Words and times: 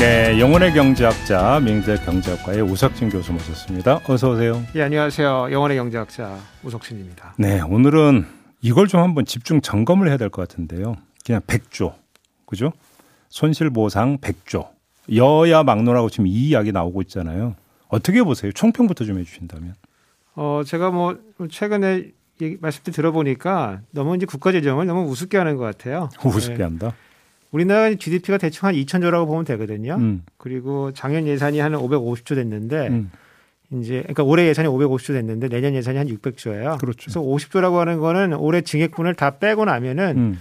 네, 0.00 0.40
영원의 0.40 0.72
경제학자 0.72 1.60
명재 1.60 1.96
경제학과의 2.04 2.62
우석진 2.62 3.10
교수 3.10 3.32
모셨습니다. 3.32 4.00
어서 4.08 4.30
오세요. 4.30 4.62
예, 4.74 4.82
안녕하세요. 4.82 5.48
영원의 5.52 5.76
경제학자 5.76 6.38
우석진입니다. 6.62 7.34
네, 7.38 7.60
오늘은 7.60 8.24
이걸 8.62 8.88
좀 8.88 9.00
한번 9.02 9.26
집중 9.26 9.60
점검을 9.60 10.08
해야 10.08 10.16
될 10.16 10.30
것 10.30 10.48
같은데요. 10.48 10.96
그냥 11.26 11.42
100조. 11.42 11.92
그죠? 12.46 12.72
손실 13.28 13.68
보상 13.70 14.16
100조. 14.18 14.68
여야 15.14 15.62
막론하고 15.64 16.08
지금 16.08 16.26
이 16.26 16.30
이야기 16.48 16.72
나오고 16.72 17.02
있잖아요. 17.02 17.54
어떻게 17.88 18.22
보세요? 18.22 18.52
총평부터 18.52 19.04
좀 19.04 19.18
해 19.18 19.24
주신다면. 19.24 19.74
어, 20.34 20.62
제가 20.64 20.90
뭐 20.90 21.18
최근에 21.50 22.12
말씀 22.60 22.82
때 22.84 22.90
들어보니까 22.92 23.80
너무 23.90 24.16
이제 24.16 24.24
국가 24.24 24.50
재정을 24.50 24.86
너무 24.86 25.02
우습게 25.10 25.36
하는 25.36 25.56
것 25.56 25.64
같아요. 25.64 26.08
우습게 26.24 26.56
네. 26.56 26.62
한다. 26.64 26.94
우리나라 27.50 27.92
GDP가 27.94 28.38
대충 28.38 28.68
한 28.68 28.74
2천조라고 28.74 29.26
보면 29.26 29.44
되거든요. 29.44 29.94
음, 29.96 30.22
그리고 30.36 30.92
작년 30.92 31.26
예산이 31.26 31.58
한 31.58 31.72
550조 31.72 32.34
됐는데 32.36 32.88
음, 32.88 33.10
이제 33.72 34.00
그러니까 34.02 34.22
올해 34.24 34.46
예산이 34.46 34.68
550조 34.68 35.12
됐는데 35.14 35.48
내년 35.48 35.74
예산이 35.74 35.98
한 35.98 36.06
600조예요. 36.08 36.78
그렇죠. 36.78 36.98
그래서 37.04 37.20
50조라고 37.20 37.76
하는 37.76 37.98
거는 37.98 38.34
올해 38.34 38.60
증액분을 38.62 39.14
다 39.14 39.38
빼고 39.38 39.64
나면은 39.64 40.16
음, 40.16 40.38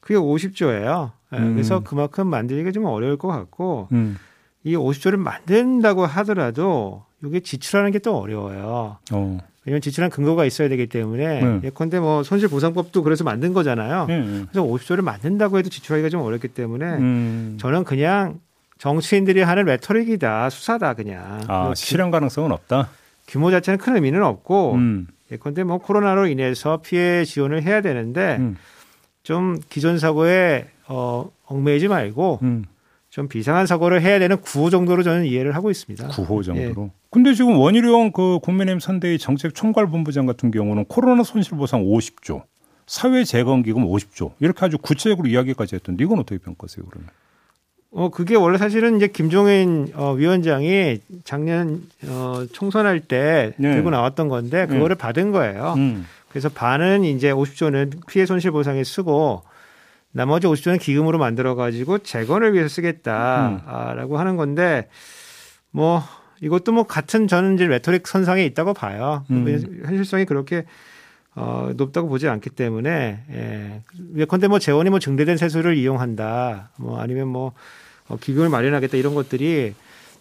그게 0.00 0.14
50조예요. 0.14 1.12
음. 1.34 1.52
그래서 1.54 1.80
그만큼 1.80 2.26
만들기가 2.28 2.70
좀 2.72 2.84
어려울 2.86 3.16
것 3.18 3.28
같고 3.28 3.88
음. 3.92 4.16
이 4.64 4.74
50조를 4.76 5.16
만든다고 5.16 6.06
하더라도 6.06 7.04
이게 7.24 7.40
지출하는 7.40 7.90
게 7.92 7.98
또 7.98 8.16
어려워요. 8.18 8.98
어. 9.12 9.38
왜냐면 9.66 9.80
지출한 9.80 10.10
근거가 10.10 10.44
있어야 10.44 10.68
되기 10.68 10.86
때문에 10.86 11.40
네. 11.40 11.60
예컨대 11.64 11.98
뭐 11.98 12.22
손실보상법도 12.22 13.02
그래서 13.02 13.24
만든 13.24 13.52
거잖아요. 13.52 14.06
네, 14.06 14.20
네. 14.20 14.44
그래서 14.50 14.62
50조를 14.64 15.02
만든다고 15.02 15.58
해도 15.58 15.68
지출하기가 15.68 16.08
좀 16.08 16.22
어렵기 16.22 16.48
때문에 16.48 16.84
음. 16.86 17.56
저는 17.60 17.82
그냥 17.82 18.38
정치인들이 18.78 19.42
하는 19.42 19.64
레토릭이다 19.64 20.50
수사다 20.50 20.94
그냥 20.94 21.40
아, 21.48 21.72
실현 21.74 22.12
가능성은 22.12 22.52
없다. 22.52 22.88
규모 23.26 23.50
자체는 23.50 23.78
큰 23.78 23.96
의미는 23.96 24.22
없고 24.22 24.74
음, 24.74 25.08
예컨대 25.32 25.64
뭐 25.64 25.78
코로나로 25.78 26.28
인해서 26.28 26.80
피해 26.80 27.24
지원을 27.24 27.64
해야 27.64 27.80
되는데 27.80 28.36
음, 28.38 28.56
좀 29.24 29.58
기존 29.68 29.98
사고에 29.98 30.66
어, 30.86 31.28
얽매이지 31.46 31.88
말고 31.88 32.38
음. 32.42 32.66
좀 33.16 33.28
비상한 33.28 33.64
사고를 33.66 34.02
해야 34.02 34.18
되는 34.18 34.38
구호 34.42 34.68
정도로 34.68 35.02
저는 35.02 35.24
이해를 35.24 35.54
하고 35.54 35.70
있습니다. 35.70 36.08
구호 36.08 36.42
정도로. 36.42 36.82
예. 36.82 36.90
근데 37.08 37.32
지금 37.32 37.56
원희룡 37.56 38.12
그 38.12 38.38
국민의힘 38.42 38.78
선대위 38.78 39.16
정책 39.16 39.54
총괄 39.54 39.86
본부장 39.86 40.26
같은 40.26 40.50
경우는 40.50 40.84
코로나 40.84 41.22
손실 41.22 41.56
보상 41.56 41.82
50조, 41.82 42.42
사회 42.86 43.24
재건 43.24 43.62
기금 43.62 43.86
50조 43.86 44.32
이렇게 44.38 44.62
아주 44.66 44.76
구체적으로 44.76 45.28
이야기까지 45.28 45.76
했던데 45.76 46.04
이건 46.04 46.18
어떻게 46.18 46.36
평가하세요 46.36 46.84
그러면? 46.84 47.08
어 47.90 48.10
그게 48.10 48.34
원래 48.34 48.58
사실은 48.58 48.98
이제 48.98 49.06
김종인 49.06 49.90
어, 49.94 50.12
위원장이 50.12 50.98
작년 51.24 51.88
어, 52.08 52.44
총선할 52.52 53.00
때 53.00 53.54
네. 53.56 53.72
들고 53.72 53.88
나왔던 53.88 54.28
건데 54.28 54.66
그거를 54.66 54.94
받은 54.94 55.32
거예요. 55.32 55.72
음. 55.78 56.04
그래서 56.28 56.50
반은 56.50 57.04
이제 57.04 57.32
50조는 57.32 58.06
피해 58.08 58.26
손실 58.26 58.50
보상에 58.50 58.84
쓰고 58.84 59.40
나머지 60.16 60.46
50조는 60.46 60.80
기금으로 60.80 61.18
만들어 61.18 61.54
가지고 61.54 61.98
재건을 61.98 62.54
위해서 62.54 62.70
쓰겠다라고 62.70 64.18
하는 64.18 64.36
건데 64.36 64.88
뭐 65.70 66.02
이것도 66.40 66.72
뭐 66.72 66.84
같은 66.84 67.28
저는 67.28 67.56
이제 67.56 67.66
rhetoric 67.66 68.08
선상에 68.08 68.42
있다고 68.46 68.72
봐요. 68.72 69.24
음. 69.30 69.46
현실성이 69.84 70.24
그렇게 70.24 70.64
어, 71.34 71.70
높다고 71.76 72.08
보지 72.08 72.28
않기 72.28 72.48
때문에 72.48 73.24
예. 73.30 73.82
예컨대 74.16 74.48
뭐 74.48 74.58
재원이 74.58 74.88
뭐 74.88 74.98
증대된 74.98 75.36
세수를 75.36 75.76
이용한다. 75.76 76.70
뭐 76.78 76.98
아니면 76.98 77.28
뭐 77.28 77.52
어, 78.08 78.16
기금을 78.16 78.48
마련하겠다 78.48 78.96
이런 78.96 79.14
것들이 79.14 79.74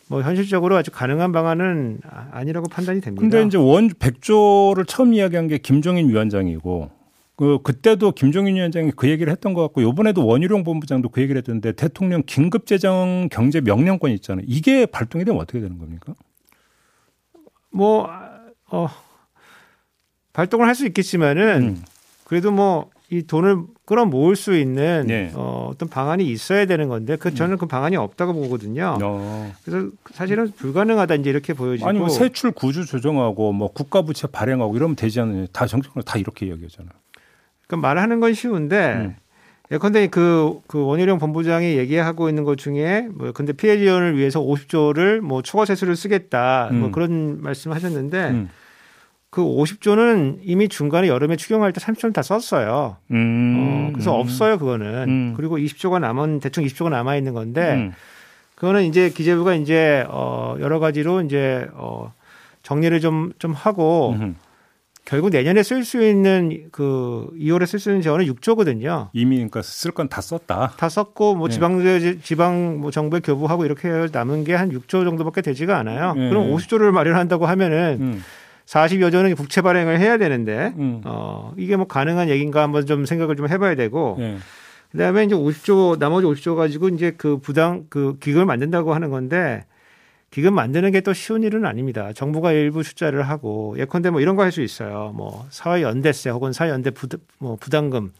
뭐 0.10 0.22
현실적으로 0.22 0.76
아주 0.76 0.92
가능한 0.92 1.32
방안은 1.32 2.00
아- 2.04 2.28
아니라고 2.34 2.68
판단이 2.68 3.00
됩니다. 3.00 3.22
근데 3.22 3.44
이제 3.44 3.58
원 3.58 3.90
100조를 3.92 4.86
처음 4.88 5.14
이야기한 5.14 5.48
게 5.48 5.58
김종인 5.58 6.10
위원장이고 6.10 7.05
그 7.36 7.60
그때도 7.64 8.14
김종인 8.14 8.56
위원장이 8.56 8.92
그 8.96 9.10
얘기를 9.10 9.32
했던 9.32 9.54
것 9.54 9.62
같고 9.64 9.82
이번에도 9.82 10.26
원희룡 10.26 10.64
본부장도 10.64 11.10
그 11.10 11.22
얘기를 11.22 11.40
했던데 11.40 11.74
대통령 11.74 12.24
긴급 12.26 12.66
재정 12.66 13.28
경제 13.32 13.62
명령권 13.62 14.12
있잖아요. 14.12 14.46
이게 14.48 14.86
발동이 14.86 15.26
되면 15.26 15.42
어떻게 15.42 15.60
되는 15.60 15.78
겁니까? 15.78 16.14
뭐 17.72 18.10
어, 18.72 18.88
발동을 20.34 20.68
할 20.68 20.76
수 20.76 20.86
있겠지만은 20.86 21.62
음. 21.64 21.84
그래도 22.26 22.52
뭐 22.52 22.96
이 23.12 23.22
돈을 23.22 23.66
끌어모을 23.86 24.36
수 24.36 24.58
있는 24.58 25.06
네. 25.08 25.32
어, 25.36 25.70
어떤 25.72 25.88
방안이 25.88 26.26
있어야 26.26 26.66
되는 26.66 26.90
건데 26.90 27.18
그 27.18 27.36
저는 27.36 27.58
그 27.58 27.68
방안이 27.68 27.96
없다고 27.98 28.34
보거든요. 28.34 28.98
어. 29.00 29.54
그래서 29.64 29.90
사실은 30.12 30.52
불가능하다 30.52 31.16
이제 31.16 31.30
이렇게 31.30 31.54
보여지고 31.54 31.88
아니 31.88 32.00
뭐 32.00 32.10
세출 32.10 32.52
구조 32.52 32.84
조정하고 32.84 33.54
뭐 33.54 33.72
국가 33.72 34.02
부채 34.02 34.26
발행하고 34.28 34.76
이러면 34.76 34.96
되지 34.96 35.20
않느냐. 35.20 35.46
다 35.54 35.68
정책으로 35.68 36.02
다 36.02 36.18
이렇게 36.18 36.48
이야기하잖아요. 36.48 36.92
그 37.68 37.76
말하는 37.76 38.20
건 38.20 38.34
쉬운데 38.34 38.94
음. 38.96 39.16
예컨대 39.72 40.08
그, 40.08 40.60
그 40.68 40.86
원희룡 40.86 41.18
본부장이 41.18 41.78
얘기하고 41.78 42.30
있는 42.30 42.44
것 42.44 42.58
중에 42.58 43.08
뭐 43.12 43.32
근데 43.32 43.54
피해 43.54 43.78
지원을 43.78 44.18
위해서 44.18 44.40
50조를 44.40 45.22
뭐 45.22 45.42
초과 45.42 45.66
세수를 45.66 45.96
쓰겠다 45.96 46.70
뭐 46.72 46.90
음. 46.90 46.92
그런 46.92 47.42
말씀 47.42 47.72
하셨는데 47.72 48.30
음. 48.30 48.50
그 49.32 49.42
50조는 49.42 50.38
이미 50.44 50.70
중간에 50.70 51.08
여름에 51.08 51.36
추경할 51.36 51.74
때 51.74 51.82
30조는 51.82 52.14
다 52.14 52.22
썼어요. 52.22 52.98
음. 53.12 53.58
어, 53.60 53.92
그래서 53.92 54.14
없어요 54.16 54.58
그거는. 54.58 55.10
음. 55.10 55.34
그리고 55.36 55.58
20조가 55.58 56.00
남은 56.00 56.40
대충 56.40 56.64
20조가 56.64 56.90
남아 56.90 57.18
있는 57.18 57.34
건데 57.34 57.74
음. 57.74 57.94
그거는 58.56 58.84
이제 58.86 59.10
기재부가 59.10 59.56
이제 59.56 60.06
어 60.08 60.56
여러 60.62 60.80
가지로 60.80 61.22
이제 61.22 61.68
어 61.74 62.14
정리를 62.64 63.00
좀 63.02 63.34
좀 63.38 63.52
하고 63.52 64.16
음. 64.18 64.36
결국 65.06 65.30
내년에 65.30 65.62
쓸 65.62 65.84
수 65.84 66.02
있는 66.04 66.68
그 66.72 67.30
2월에 67.40 67.68
쓸 67.68 67.80
수 67.80 67.90
있는 67.90 68.02
재원은 68.02 68.26
6조거든요. 68.26 69.10
이미 69.14 69.36
그러니까 69.36 69.62
쓸 69.62 69.92
건 69.92 70.10
다 70.10 70.20
썼다. 70.20 70.74
다 70.78 70.90
썼고 70.90 71.36
뭐 71.36 71.48
네. 71.48 71.54
지방 71.54 72.20
지방 72.24 72.80
뭐 72.80 72.90
정부에 72.92 73.20
교부하고 73.20 73.66
이렇게 73.66 74.08
남은 74.12 74.44
게 74.46 74.56
한 74.56 74.72
6조 74.72 74.88
정도밖에 75.06 75.42
되지가 75.42 75.78
않아요. 75.78 76.14
네. 76.16 76.30
그럼 76.30 76.52
50조를 76.56 76.90
마련한다고 76.92 77.46
하면은 77.46 77.98
음. 78.02 78.24
40여 78.66 79.12
조는 79.12 79.36
국채 79.36 79.62
발행을 79.62 80.00
해야 80.00 80.18
되는데 80.18 80.74
음. 80.78 81.02
어 81.06 81.54
이게 81.56 81.76
뭐 81.76 81.86
가능한 81.86 82.30
얘기인가 82.30 82.64
한번 82.64 82.88
좀 82.88 83.06
생각을 83.06 83.36
좀 83.36 83.48
해봐야 83.48 83.76
되고 83.76 84.18
예. 84.20 84.38
그다음에 84.92 85.26
이제 85.26 85.36
50조 85.36 86.00
나머지 86.00 86.26
50조 86.26 86.56
가지고 86.56 86.90
이제 86.90 87.12
그 87.16 87.38
부당 87.38 87.86
그 87.90 88.18
기금을 88.20 88.46
만든다고 88.46 88.96
하는 88.96 89.12
건데 89.12 89.66
기금 90.36 90.54
만드는 90.54 90.92
게 90.92 91.00
또 91.00 91.14
쉬운 91.14 91.44
일은 91.44 91.66
아닙니다. 91.66 92.12
정부가 92.14 92.52
일부 92.52 92.84
숫자를 92.84 93.24
하고 93.24 93.74
예컨대 93.78 94.10
뭐 94.10 94.20
이런 94.20 94.36
거 94.36 94.44
할 94.44 94.52
수 94.52 94.62
있어요. 94.62 95.14
뭐 95.16 95.46
사회 95.50 95.82
연대세 95.82 96.30
혹은 96.30 96.52
사회 96.52 96.70
연대 96.72 96.90
부담, 96.92 97.22
뭐 97.38 97.56
부담금 97.58 98.12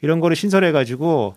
이런 0.00 0.20
거를 0.20 0.36
신설해 0.36 0.70
가지고 0.70 1.34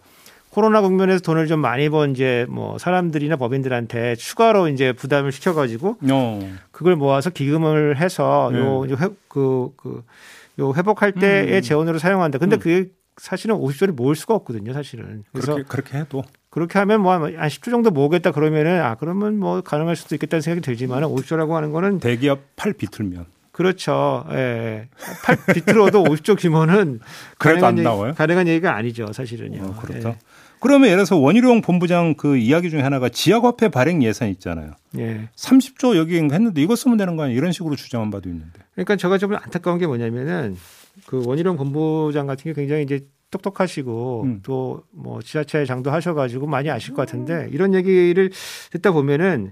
코로나 0.51 0.81
국면에서 0.81 1.21
돈을 1.21 1.47
좀 1.47 1.59
많이 1.59 1.89
번 1.89 2.11
이제 2.11 2.45
뭐 2.47 2.77
사람들이나 2.77 3.37
법인들한테 3.37 4.15
추가로 4.17 4.67
이제 4.67 4.93
부담을 4.93 5.31
시켜 5.31 5.55
가지고 5.55 5.97
어. 6.11 6.55
그걸 6.71 6.95
모아서 6.95 7.31
기금을 7.31 7.97
해서 7.97 8.51
요 8.53 8.85
네. 8.85 8.93
회, 8.99 9.09
그, 9.29 9.69
그, 9.77 10.03
요 10.59 10.73
회복할 10.75 11.11
때의 11.13 11.55
음. 11.57 11.61
재원으로 11.61 11.97
사용한다. 11.97 12.37
근데 12.37 12.57
음. 12.57 12.59
그게 12.59 12.89
사실은 13.19 13.55
50조를 13.55 13.91
모을 13.91 14.15
수가 14.15 14.33
없거든요, 14.35 14.73
사실은. 14.73 15.23
그래서 15.31 15.53
그렇게 15.53 15.67
그렇게 15.69 15.97
해도 15.97 16.23
그렇게 16.49 16.79
하면 16.79 17.01
뭐 17.01 17.13
한 17.13 17.21
10조 17.21 17.69
정도 17.71 17.91
모으겠다 17.91 18.31
그러면은 18.31 18.81
아, 18.81 18.95
그러면 18.95 19.37
뭐 19.37 19.61
가능할 19.61 19.95
수도 19.95 20.15
있겠다는 20.15 20.41
생각이 20.41 20.61
들지만 20.65 21.03
50조라고 21.03 21.51
하는 21.51 21.71
거는 21.71 21.99
대기업 21.99 22.39
팔 22.55 22.73
비틀면 22.73 23.25
그렇죠. 23.51 24.25
예. 24.31 24.87
팔 25.25 25.37
비틀어도 25.53 26.03
50조 26.05 26.39
규모는 26.39 27.01
그래도 27.37 27.65
안 27.67 27.75
가능한 27.75 27.77
얘기- 27.77 27.83
나와요? 27.83 28.13
가능한 28.15 28.47
얘기가 28.47 28.73
아니죠, 28.75 29.11
사실은요. 29.11 29.63
어, 29.63 29.75
그렇다. 29.81 30.09
예. 30.11 30.17
그러면 30.61 30.87
예를 30.87 30.97
들어서 30.99 31.17
원희룡 31.17 31.61
본부장 31.61 32.15
그 32.15 32.35
이야기 32.37 32.69
중에 32.69 32.81
하나가 32.81 33.07
지역화폐 33.09 33.69
발행 33.69 34.01
예산 34.03 34.29
있잖아요. 34.29 34.71
예. 34.97 35.29
30조 35.35 35.95
여기 35.97 36.15
했는데 36.17 36.61
이거 36.61 36.75
쓰면 36.75 36.97
되는 36.97 37.15
거 37.17 37.23
아니야? 37.23 37.35
이런 37.37 37.51
식으로 37.51 37.75
주장한 37.75 38.11
바도 38.11 38.27
있는데. 38.29 38.59
그러니까 38.75 38.95
제가 38.97 39.17
좀 39.17 39.35
안타까운 39.35 39.77
게 39.77 39.87
뭐냐면은 39.87 40.57
그 41.09 41.23
원희룡 41.25 41.57
본부장 41.57 42.27
같은 42.27 42.43
게 42.43 42.53
굉장히 42.53 42.83
이제 42.83 42.99
똑똑하시고 43.31 44.21
음. 44.25 44.39
또뭐 44.43 45.21
지자체 45.23 45.65
장도 45.65 45.89
하셔가지고 45.89 46.45
많이 46.45 46.69
아실 46.69 46.93
것 46.93 47.01
같은데 47.01 47.47
이런 47.51 47.73
얘기를 47.73 48.29
듣다 48.71 48.91
보면은 48.91 49.51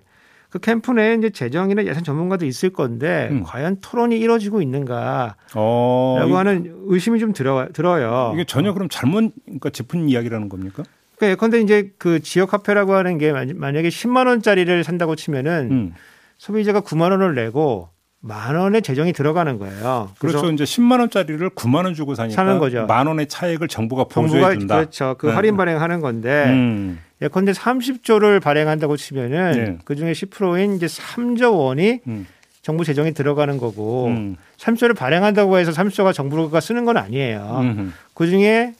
그 0.52 0.60
캠프 0.60 0.92
내에 0.92 1.16
이제 1.16 1.32
재정이나 1.32 1.84
예산 1.86 2.04
전문가도 2.04 2.46
있을 2.46 2.70
건데 2.70 3.30
음. 3.32 3.42
과연 3.44 3.78
토론이 3.82 4.20
이루어지고 4.20 4.62
있는가라고 4.62 5.36
어, 5.56 6.20
하는 6.36 6.76
의심이 6.86 7.20
좀 7.20 7.34
들어 7.34 7.68
들어요. 7.74 8.34
이게 8.36 8.44
전혀 8.44 8.72
그럼 8.72 8.88
잘못 8.88 9.32
그러니까 9.46 9.72
짚은 9.72 10.10
이야기라는 10.10 10.50
겁니까? 10.50 10.84
그러니까 11.16 11.32
예컨대 11.32 11.60
이제 11.60 11.92
그 11.98 12.20
지역 12.20 12.54
화폐라고 12.54 12.94
하는 12.94 13.18
게 13.18 13.32
만- 13.32 13.52
만약에 13.56 13.90
10만 13.90 14.28
원짜리를 14.28 14.84
산다고 14.84 15.16
치면은 15.16 15.70
음. 15.72 15.94
소비자가 16.38 16.82
9만 16.82 17.10
원을 17.10 17.34
내고 17.34 17.90
만 18.28 18.56
원의 18.56 18.82
재정이 18.82 19.14
들어가는 19.14 19.58
거예요. 19.58 20.10
그래서 20.20 20.40
그렇죠. 20.40 20.54
이제 20.54 20.64
10만 20.64 21.00
원짜리를 21.00 21.50
9만 21.52 21.86
원 21.86 21.94
주고 21.94 22.14
사니까 22.14 22.36
사는 22.36 22.60
거죠. 22.60 22.86
만 22.86 23.08
원의 23.08 23.28
차액을 23.28 23.68
정부가 23.68 24.04
보조해 24.04 24.58
준다. 24.58 24.76
그렇죠. 24.76 25.16
그 25.18 25.28
네. 25.28 25.34
할인 25.34 25.56
발행하는 25.56 26.02
건데 26.02 26.46
음. 26.48 27.00
예컨대 27.22 27.54
30조를 27.54 28.42
발행한다고 28.42 28.98
치면은 28.98 29.52
네. 29.52 29.78
그 29.86 29.96
중에 29.96 30.12
10%인 30.12 30.76
이제 30.76 30.86
3조 30.86 31.58
원이 31.58 32.02
음. 32.08 32.28
정부 32.62 32.84
재정에 32.84 33.12
들어가는 33.12 33.58
거고 33.58 34.08
음. 34.08 34.36
3조를 34.58 34.96
발행한다고 34.96 35.58
해서 35.58 35.72
3조가 35.72 36.14
정부가 36.14 36.60
쓰는 36.60 36.84
건 36.84 36.98
아니에요. 36.98 37.60
음. 37.62 37.94
그 38.14 38.28
중에 38.28 38.74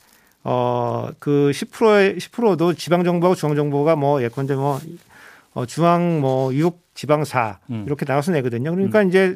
어그 0.44 1.52
10%의 1.54 2.18
10%도 2.18 2.74
지방 2.74 3.04
정부하고 3.04 3.36
중앙 3.36 3.56
정부가 3.56 3.96
뭐 3.96 4.22
예컨대 4.22 4.56
뭐 4.56 4.80
어, 5.58 5.66
중앙 5.66 6.22
뭐 6.22 6.54
유혹 6.54 6.84
지방사 6.94 7.58
음. 7.72 7.84
이렇게 7.88 8.06
나눠서 8.06 8.32
내거든요. 8.34 8.70
그러니까 8.76 9.02
이제 9.02 9.36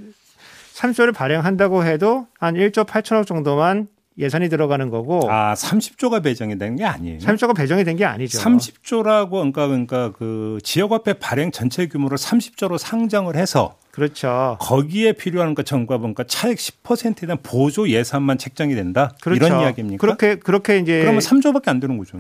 3조를 0.76 1.16
발행한다고 1.16 1.84
해도 1.84 2.28
한 2.40 2.54
1조 2.54 2.86
8천억 2.86 3.26
정도만 3.26 3.88
예산이 4.20 4.48
들어가는 4.50 4.90
거고 4.92 5.32
아, 5.32 5.56
30조가 5.56 6.22
배정이 6.22 6.60
된 6.60 6.76
게 6.78 6.86
아니에요. 6.86 7.18
3조가 7.20 7.56
배정이 7.56 7.84
된 7.84 7.98
게 7.98 8.06
아니죠. 8.06 8.38
30조라고 8.38 9.32
그러니까 9.32 9.66
그러니까 9.68 10.12
그 10.12 10.60
지역화폐 10.64 11.14
발행 11.14 11.50
전체 11.50 11.88
규모를 11.88 12.18
30조로 12.20 12.78
상정을 12.78 13.36
해서 13.36 13.76
그렇죠. 13.90 14.58
거기에 14.60 15.14
필요한 15.14 15.56
그 15.56 15.64
정부가 15.64 15.98
보니까 15.98 16.24
차액 16.28 16.58
10%에 16.58 17.26
대한 17.26 17.40
보조 17.42 17.90
예산만 17.90 18.38
책정이 18.38 18.76
된다. 18.76 19.12
그렇죠. 19.22 19.44
이런 19.48 19.62
이야기입니까? 19.62 20.00
그렇게 20.00 20.36
그렇게 20.36 20.78
이제 20.78 21.00
그러면 21.00 21.20
3조밖에 21.20 21.70
안 21.70 21.80
되는 21.80 21.98
거죠. 21.98 22.20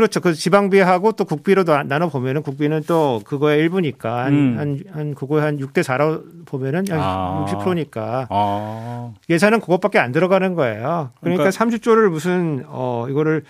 그렇죠. 0.00 0.20
그 0.20 0.32
지방비하고 0.32 1.12
또 1.12 1.26
국비로 1.26 1.64
도 1.64 1.82
나눠 1.82 2.08
보면은 2.08 2.42
국비는 2.42 2.84
또 2.86 3.20
그거의 3.24 3.58
일부니까 3.58 4.28
음. 4.28 4.52
한한 4.56 4.80
한 4.90 5.14
그거 5.14 5.42
한 5.42 5.58
6대 5.58 5.82
4로 5.82 6.46
보면은 6.46 6.84
한 6.88 6.98
아. 6.98 7.46
60%니까 7.46 8.26
아. 8.30 9.12
예산은 9.28 9.60
그것밖에 9.60 9.98
안 9.98 10.10
들어가는 10.10 10.54
거예요. 10.54 11.10
그러니까, 11.20 11.44
그러니까 11.44 11.50
30조를 11.50 12.08
무슨 12.08 12.64
어 12.66 13.08
이거를 13.10 13.44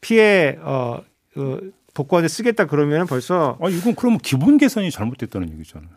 피해 0.00 0.58
어 0.60 1.02
그, 1.34 1.70
복권에 1.94 2.26
쓰겠다 2.26 2.66
그러면 2.66 3.06
벌써 3.06 3.56
아, 3.60 3.68
이건 3.68 3.94
그러면 3.94 4.18
기본 4.18 4.58
개선이 4.58 4.90
잘못됐다는 4.90 5.52
얘기잖아요. 5.52 5.88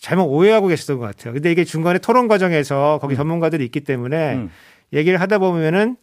잘못 0.00 0.26
오해하고 0.26 0.68
계셨던 0.68 0.98
것 1.00 1.06
같아요. 1.06 1.34
근데 1.34 1.50
이게 1.50 1.64
중간에 1.64 1.98
토론 1.98 2.28
과정에서 2.28 3.00
거기 3.02 3.16
전문가들이 3.16 3.64
있기 3.64 3.80
때문에 3.80 4.34
음. 4.34 4.50
얘기를 4.92 5.20
하다 5.20 5.38
보면은 5.38 5.96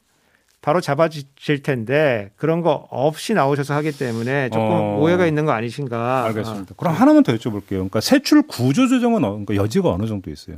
바로 0.65 0.81
잡아질 0.81 1.61
텐데 1.61 2.31
그런 2.37 2.61
거 2.61 2.87
없이 2.89 3.35
나오셔서 3.35 3.75
하기 3.75 3.91
때문에 3.91 4.49
조금 4.49 4.65
어. 4.65 4.97
오해가 4.99 5.27
있는 5.27 5.45
거 5.45 5.51
아니신가. 5.51 6.25
알겠습니다. 6.25 6.73
그럼 6.75 6.95
하나만 6.95 7.21
더 7.21 7.35
여쭤볼게요. 7.35 7.69
그러니까 7.69 8.01
세출 8.01 8.41
구조 8.41 8.87
조정은 8.87 9.23
어, 9.23 9.29
그러니까 9.29 9.57
여지가 9.57 9.91
어느 9.91 10.07
정도 10.07 10.31
있어요? 10.31 10.55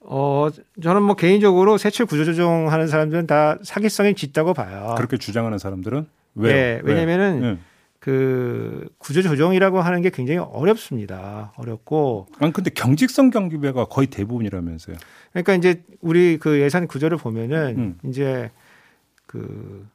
어, 0.00 0.48
저는 0.82 1.04
뭐 1.04 1.14
개인적으로 1.14 1.78
세출 1.78 2.06
구조 2.06 2.24
조정하는 2.24 2.88
사람들은 2.88 3.28
다 3.28 3.58
사기성이 3.62 4.16
짙다고 4.16 4.54
봐요. 4.54 4.96
그렇게 4.96 5.18
주장하는 5.18 5.58
사람들은? 5.58 6.06
네, 6.32 6.48
왜? 6.48 6.80
왜냐면은 6.82 7.40
네. 7.40 7.58
그 8.00 8.88
구조 8.98 9.22
조정이라고 9.22 9.82
하는 9.82 10.02
게 10.02 10.10
굉장히 10.10 10.40
어렵습니다. 10.40 11.52
어렵고 11.56 12.26
아니 12.40 12.52
근데 12.52 12.70
경직성 12.70 13.30
경비배가 13.30 13.84
거의 13.84 14.08
대부분이라면서요. 14.08 14.96
그러니까 15.30 15.54
이제 15.54 15.84
우리 16.00 16.38
그 16.38 16.58
예산 16.58 16.88
구조를 16.88 17.18
보면은 17.18 17.76
음. 17.78 17.98
이제 18.08 18.50
그 19.26 19.86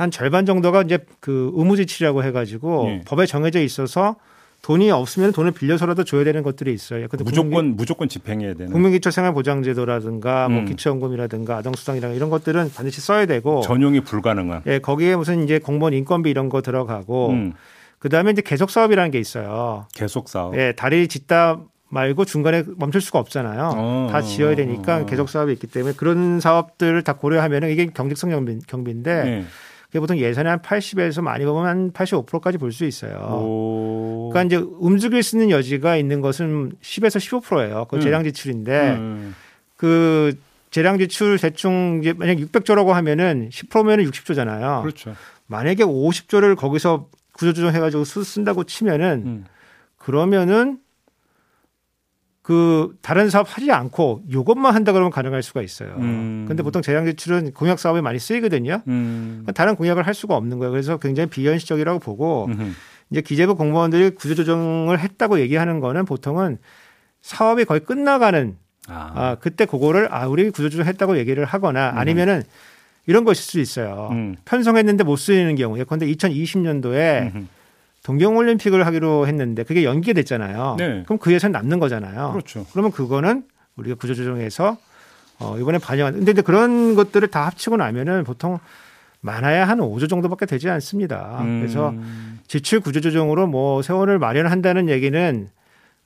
한 0.00 0.10
절반 0.10 0.46
정도가 0.46 0.80
이제 0.80 0.98
그 1.20 1.52
의무지출이라고 1.54 2.24
해가지고 2.24 2.86
예. 2.88 3.02
법에 3.04 3.26
정해져 3.26 3.60
있어서 3.60 4.16
돈이 4.62 4.90
없으면 4.90 5.32
돈을 5.32 5.52
빌려서라도 5.52 6.04
줘야 6.04 6.24
되는 6.24 6.42
것들이 6.42 6.72
있어요. 6.72 7.06
근데 7.08 7.22
무조건 7.22 7.76
무조건 7.76 8.08
집행해야 8.08 8.54
되는. 8.54 8.72
국민기초생활보장제도라든가 8.72 10.48
뭐 10.48 10.60
음. 10.60 10.64
기초연금이라든가 10.64 11.58
아동수당이라든가 11.58 12.16
이런 12.16 12.30
것들은 12.30 12.70
반드시 12.74 13.02
써야 13.02 13.26
되고 13.26 13.60
전용이 13.60 14.00
불가능한. 14.00 14.62
예, 14.68 14.78
거기에 14.78 15.16
무슨 15.16 15.44
이제 15.44 15.58
공무원 15.58 15.92
인건비 15.92 16.30
이런 16.30 16.48
거 16.48 16.62
들어가고 16.62 17.30
음, 17.30 17.52
그다음에 17.98 18.30
이제 18.30 18.40
계속 18.40 18.70
사업이라는 18.70 19.10
게 19.10 19.18
있어요. 19.18 19.86
계속 19.94 20.30
사업. 20.30 20.56
예, 20.56 20.72
다리 20.72 21.08
짓다 21.08 21.60
말고 21.90 22.24
중간에 22.24 22.62
멈출 22.76 23.00
수가 23.00 23.18
없잖아요. 23.18 23.72
어, 23.76 24.08
다 24.10 24.22
지어야 24.22 24.54
되니까 24.56 24.98
어, 24.98 25.00
어. 25.02 25.06
계속 25.06 25.28
사업이 25.28 25.52
있기 25.52 25.66
때문에 25.66 25.94
그런 25.96 26.40
사업들을 26.40 27.02
다 27.02 27.12
고려하면 27.14 27.68
이게 27.70 27.86
경직성 27.86 28.30
경비, 28.30 28.58
경비인데 28.66 29.24
네. 29.24 29.44
그게 29.86 29.98
보통 29.98 30.16
예산의 30.18 30.50
한 30.50 30.60
80에서 30.62 31.20
많이 31.20 31.44
보면 31.44 31.66
한 31.66 31.92
85%까지 31.92 32.58
볼 32.58 32.70
수 32.72 32.84
있어요. 32.84 33.16
오. 33.42 34.30
그러니까 34.32 34.46
이제 34.56 34.64
움직일 34.78 35.22
수 35.24 35.34
있는 35.36 35.50
여지가 35.50 35.96
있는 35.96 36.20
것은 36.20 36.72
10에서 36.80 37.18
15%예요. 37.42 37.86
그 37.90 37.96
음. 37.96 38.00
재량 38.00 38.22
지출인데 38.22 38.90
음. 38.96 39.34
그 39.76 40.32
재량 40.70 40.98
지출 40.98 41.36
대충 41.38 41.98
이제 42.00 42.12
만약 42.12 42.34
600조라고 42.36 42.90
하면은 42.92 43.48
10%면은 43.50 44.04
60조잖아요. 44.08 44.82
그렇죠. 44.82 45.14
만약에 45.48 45.82
50조를 45.82 46.54
거기서 46.54 47.08
구조조정 47.32 47.74
해가지고 47.74 48.04
쓰- 48.04 48.22
쓴다고 48.22 48.62
치면은 48.62 49.22
음. 49.26 49.44
그러면은 49.98 50.78
그 52.50 52.96
다른 53.00 53.30
사업 53.30 53.46
하지 53.48 53.70
않고 53.70 54.22
이것만 54.28 54.74
한다 54.74 54.90
그러면 54.90 55.12
가능할 55.12 55.40
수가 55.40 55.62
있어요. 55.62 55.94
음. 55.98 56.46
근데 56.48 56.64
보통 56.64 56.82
재량 56.82 57.06
지출은 57.06 57.52
공약 57.52 57.78
사업에 57.78 58.00
많이 58.00 58.18
쓰이거든요. 58.18 58.82
음. 58.88 59.46
다른 59.54 59.76
공약을 59.76 60.04
할 60.04 60.14
수가 60.14 60.34
없는 60.34 60.58
거예요. 60.58 60.72
그래서 60.72 60.96
굉장히 60.96 61.30
비현실적이라고 61.30 62.00
보고 62.00 62.46
음흠. 62.46 62.72
이제 63.10 63.20
기재부 63.20 63.54
공무원들이 63.54 64.16
구조조정을 64.16 64.98
했다고 64.98 65.38
얘기하는 65.38 65.78
거는 65.78 66.06
보통은 66.06 66.58
사업이 67.22 67.66
거의 67.66 67.78
끝나가는 67.84 68.56
아. 68.88 69.12
아 69.14 69.36
그때 69.40 69.64
그거를 69.64 70.12
아 70.12 70.26
우리 70.26 70.50
구조조정 70.50 70.86
했다고 70.86 71.18
얘기를 71.18 71.44
하거나 71.44 71.92
아니면은 71.94 72.42
이런 73.06 73.22
것일 73.22 73.44
수 73.44 73.60
있어요. 73.60 74.08
음. 74.10 74.34
편성했는데 74.44 75.04
못 75.04 75.14
쓰이는 75.14 75.54
경우 75.54 75.78
예컨대 75.78 76.04
2020년도에 76.04 77.32
음흠. 77.32 77.46
동경올림픽을 78.10 78.84
하기로 78.86 79.28
했는데 79.28 79.62
그게 79.62 79.84
연기가 79.84 80.14
됐잖아요. 80.14 80.76
네. 80.78 81.02
그럼 81.04 81.18
그 81.18 81.32
예산 81.32 81.52
남는 81.52 81.78
거잖아요. 81.78 82.32
그렇죠. 82.32 82.66
그러면 82.72 82.90
그거는 82.90 83.44
우리가 83.76 83.96
구조조정해서 83.96 84.76
어, 85.38 85.56
이번에 85.58 85.78
반영한. 85.78 86.14
근데 86.14 86.32
이제 86.32 86.42
그런 86.42 86.96
것들을 86.96 87.28
다 87.28 87.46
합치고 87.46 87.76
나면은 87.76 88.24
보통 88.24 88.58
많아야 89.20 89.68
한 89.68 89.78
5조 89.78 90.08
정도밖에 90.08 90.46
되지 90.46 90.68
않습니다. 90.70 91.38
음. 91.42 91.60
그래서 91.60 91.94
지출 92.48 92.80
구조조정으로 92.80 93.46
뭐 93.46 93.80
세원을 93.80 94.18
마련한다는 94.18 94.88
얘기는 94.88 95.48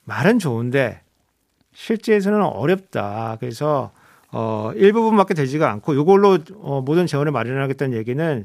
말은 0.04 0.38
좋은데 0.38 1.00
실제에서는 1.72 2.42
어렵다. 2.42 3.38
그래서 3.40 3.92
어, 4.30 4.72
일부분밖에 4.74 5.32
되지가 5.32 5.70
않고 5.70 5.94
이걸로 5.94 6.38
어, 6.58 6.82
모든 6.84 7.06
재원을 7.06 7.32
마련하겠다는 7.32 7.96
얘기는 7.96 8.44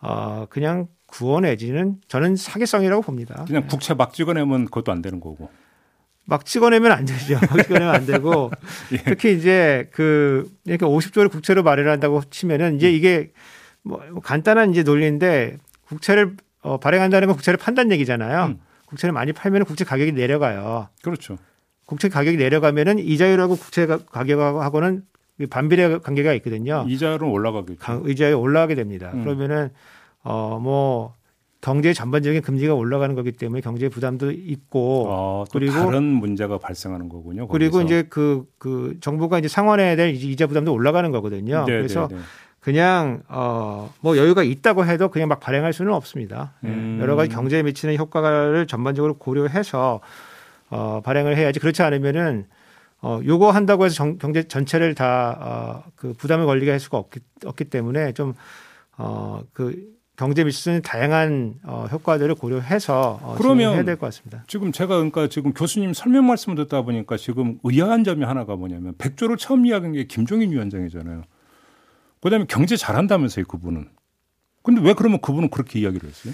어, 0.00 0.46
그냥 0.48 0.86
구원 1.14 1.42
내지는 1.42 1.96
저는 2.08 2.34
사기성이라고 2.34 3.02
봅니다. 3.02 3.44
그냥 3.46 3.66
국채 3.68 3.94
막 3.94 4.12
찍어내면 4.12 4.64
그것도 4.64 4.90
안 4.90 5.00
되는 5.00 5.20
거고. 5.20 5.48
막 6.24 6.44
찍어내면 6.44 6.90
안 6.90 7.04
되죠. 7.04 7.34
막 7.34 7.62
찍어내면 7.62 7.94
안 7.94 8.04
되고 8.06 8.50
예. 8.92 8.96
특히 9.04 9.36
이제 9.36 9.88
그 9.92 10.50
이렇게 10.64 10.84
50조를 10.84 11.30
국채로 11.30 11.62
마련한다고 11.62 12.22
치면은 12.30 12.76
이제 12.76 12.90
이게 12.90 13.30
뭐 13.82 14.00
간단한 14.22 14.70
이제 14.72 14.82
논리인데 14.82 15.58
국채를 15.86 16.36
어, 16.62 16.78
발행한다는 16.80 17.28
건 17.28 17.36
국채를 17.36 17.58
판단 17.58 17.92
얘기잖아요. 17.92 18.46
음. 18.46 18.60
국채를 18.86 19.12
많이 19.12 19.32
팔면 19.32 19.64
국채 19.66 19.84
가격이 19.84 20.12
내려가요. 20.12 20.88
그렇죠. 21.02 21.36
국채 21.86 22.08
가격이 22.08 22.38
내려가면은 22.38 22.98
이자율하고 22.98 23.56
국채 23.56 23.86
가- 23.86 23.98
가격하고는 23.98 25.02
반비례 25.50 25.98
관계가 25.98 26.32
있거든요. 26.34 26.86
이자율은 26.88 27.28
올라가겠죠. 27.28 27.78
가- 27.78 28.00
이자율이 28.08 28.34
올라가게 28.34 28.74
됩니다. 28.74 29.10
음. 29.14 29.22
그러면은 29.22 29.70
어 30.24 30.58
뭐 30.60 31.14
경제 31.60 31.94
전반적인 31.94 32.42
금리가 32.42 32.74
올라가는 32.74 33.14
거기 33.14 33.32
때문에 33.32 33.62
경제 33.62 33.88
부담도 33.88 34.32
있고 34.32 35.06
어, 35.08 35.44
또 35.50 35.58
그리고- 35.58 35.72
다른 35.72 36.02
문제가 36.02 36.58
발생하는 36.58 37.08
거군요. 37.08 37.48
그리고 37.48 37.78
거기서. 37.78 37.86
이제 37.86 38.06
그, 38.10 38.44
그 38.58 38.98
정부가 39.00 39.38
이제 39.38 39.48
상환해야 39.48 39.96
될 39.96 40.14
이자 40.14 40.46
부담도 40.46 40.72
올라가는 40.74 41.10
거거든요. 41.10 41.64
네, 41.66 41.72
그래서 41.78 42.08
네, 42.08 42.16
네. 42.16 42.22
그냥 42.60 43.22
어뭐 43.28 44.16
여유가 44.18 44.42
있다고 44.42 44.84
해도 44.84 45.08
그냥 45.08 45.28
막 45.28 45.40
발행할 45.40 45.72
수는 45.72 45.92
없습니다. 45.94 46.52
예, 46.64 46.68
음. 46.68 46.98
여러 47.00 47.16
가지 47.16 47.30
경제에 47.30 47.62
미치는 47.62 47.96
효과를 47.96 48.66
전반적으로 48.66 49.14
고려해서 49.16 50.00
어 50.70 51.00
발행을 51.02 51.36
해야지 51.38 51.60
그렇지 51.60 51.80
않으면은 51.82 52.46
어 53.00 53.20
요거 53.24 53.50
한다고 53.52 53.84
해서 53.86 53.94
정- 53.94 54.18
경제 54.18 54.42
전체를 54.42 54.94
다 54.94 55.82
어 55.86 55.90
그 55.96 56.12
부담을 56.12 56.44
걸리게 56.46 56.70
할 56.70 56.78
수가 56.80 56.98
없기 56.98 57.20
없기 57.46 57.64
때문에 57.70 58.12
좀 58.12 58.34
어 58.98 59.42
그 59.54 59.94
경제 60.16 60.44
밀수 60.44 60.70
는 60.70 60.82
다양한 60.82 61.54
어, 61.64 61.86
효과들을 61.90 62.34
고려해서 62.36 63.18
어, 63.20 63.34
그러면 63.36 63.74
해야 63.74 63.84
될 63.84 63.96
것 63.96 64.06
같습니다. 64.06 64.44
지금 64.46 64.70
제가 64.70 64.94
그러니까 64.96 65.28
지금 65.28 65.52
교수님 65.52 65.92
설명 65.92 66.26
말씀을 66.26 66.56
듣다 66.56 66.82
보니까 66.82 67.16
지금 67.16 67.58
의아한 67.64 68.04
점이 68.04 68.24
하나가 68.24 68.54
뭐냐면 68.54 68.94
백조를 68.98 69.36
처음 69.38 69.66
이야기한 69.66 69.92
게 69.92 70.04
김종인 70.04 70.52
위원장이잖아요. 70.52 71.22
그다음에 72.20 72.46
경제 72.48 72.76
잘한다면서요, 72.76 73.44
그분은. 73.46 73.88
근데 74.62 74.80
왜 74.80 74.94
그러면 74.94 75.20
그분은 75.20 75.50
그렇게 75.50 75.80
이야기를 75.80 76.08
했어요? 76.08 76.32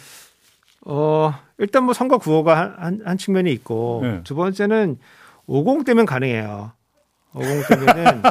어, 0.86 1.34
일단 1.58 1.84
뭐 1.84 1.94
선거 1.94 2.18
구호가 2.18 2.56
한, 2.58 2.74
한, 2.78 3.00
한 3.04 3.18
측면이 3.18 3.50
있고 3.52 4.00
네. 4.02 4.20
두 4.24 4.34
번째는 4.34 4.98
50 5.46 5.84
때면 5.84 6.06
가능해요. 6.06 6.72
50 7.34 7.68
때면은 7.86 8.22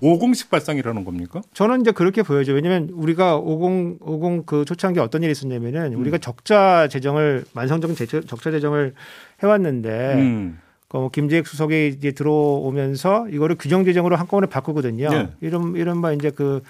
50식 0.00 0.48
발상이라는 0.50 1.04
겁니까? 1.04 1.40
저는 1.54 1.80
이제 1.80 1.90
그렇게 1.92 2.22
보여죠. 2.22 2.52
왜냐면 2.52 2.88
우리가 2.92 3.36
50, 3.38 4.00
50그 4.00 4.66
초창기 4.66 5.00
어떤 5.00 5.22
일이 5.22 5.32
있었냐면은 5.32 5.94
우리가 5.94 6.18
적자 6.18 6.86
재정을 6.88 7.44
만성적인 7.52 7.96
재- 7.96 8.06
적자 8.22 8.50
재정을 8.50 8.94
해왔는데 9.42 10.14
음. 10.14 10.58
그뭐 10.88 11.08
김재익 11.10 11.46
수석이 11.46 11.94
이제 11.98 12.12
들어오면서 12.12 13.28
이거를 13.30 13.56
규정 13.58 13.84
재정으로 13.84 14.16
한꺼번에 14.16 14.46
바꾸거든요. 14.48 15.08
네. 15.10 15.30
이런 15.40 15.74
이른바 15.74 16.12
이제 16.12 16.30
그 16.30 16.62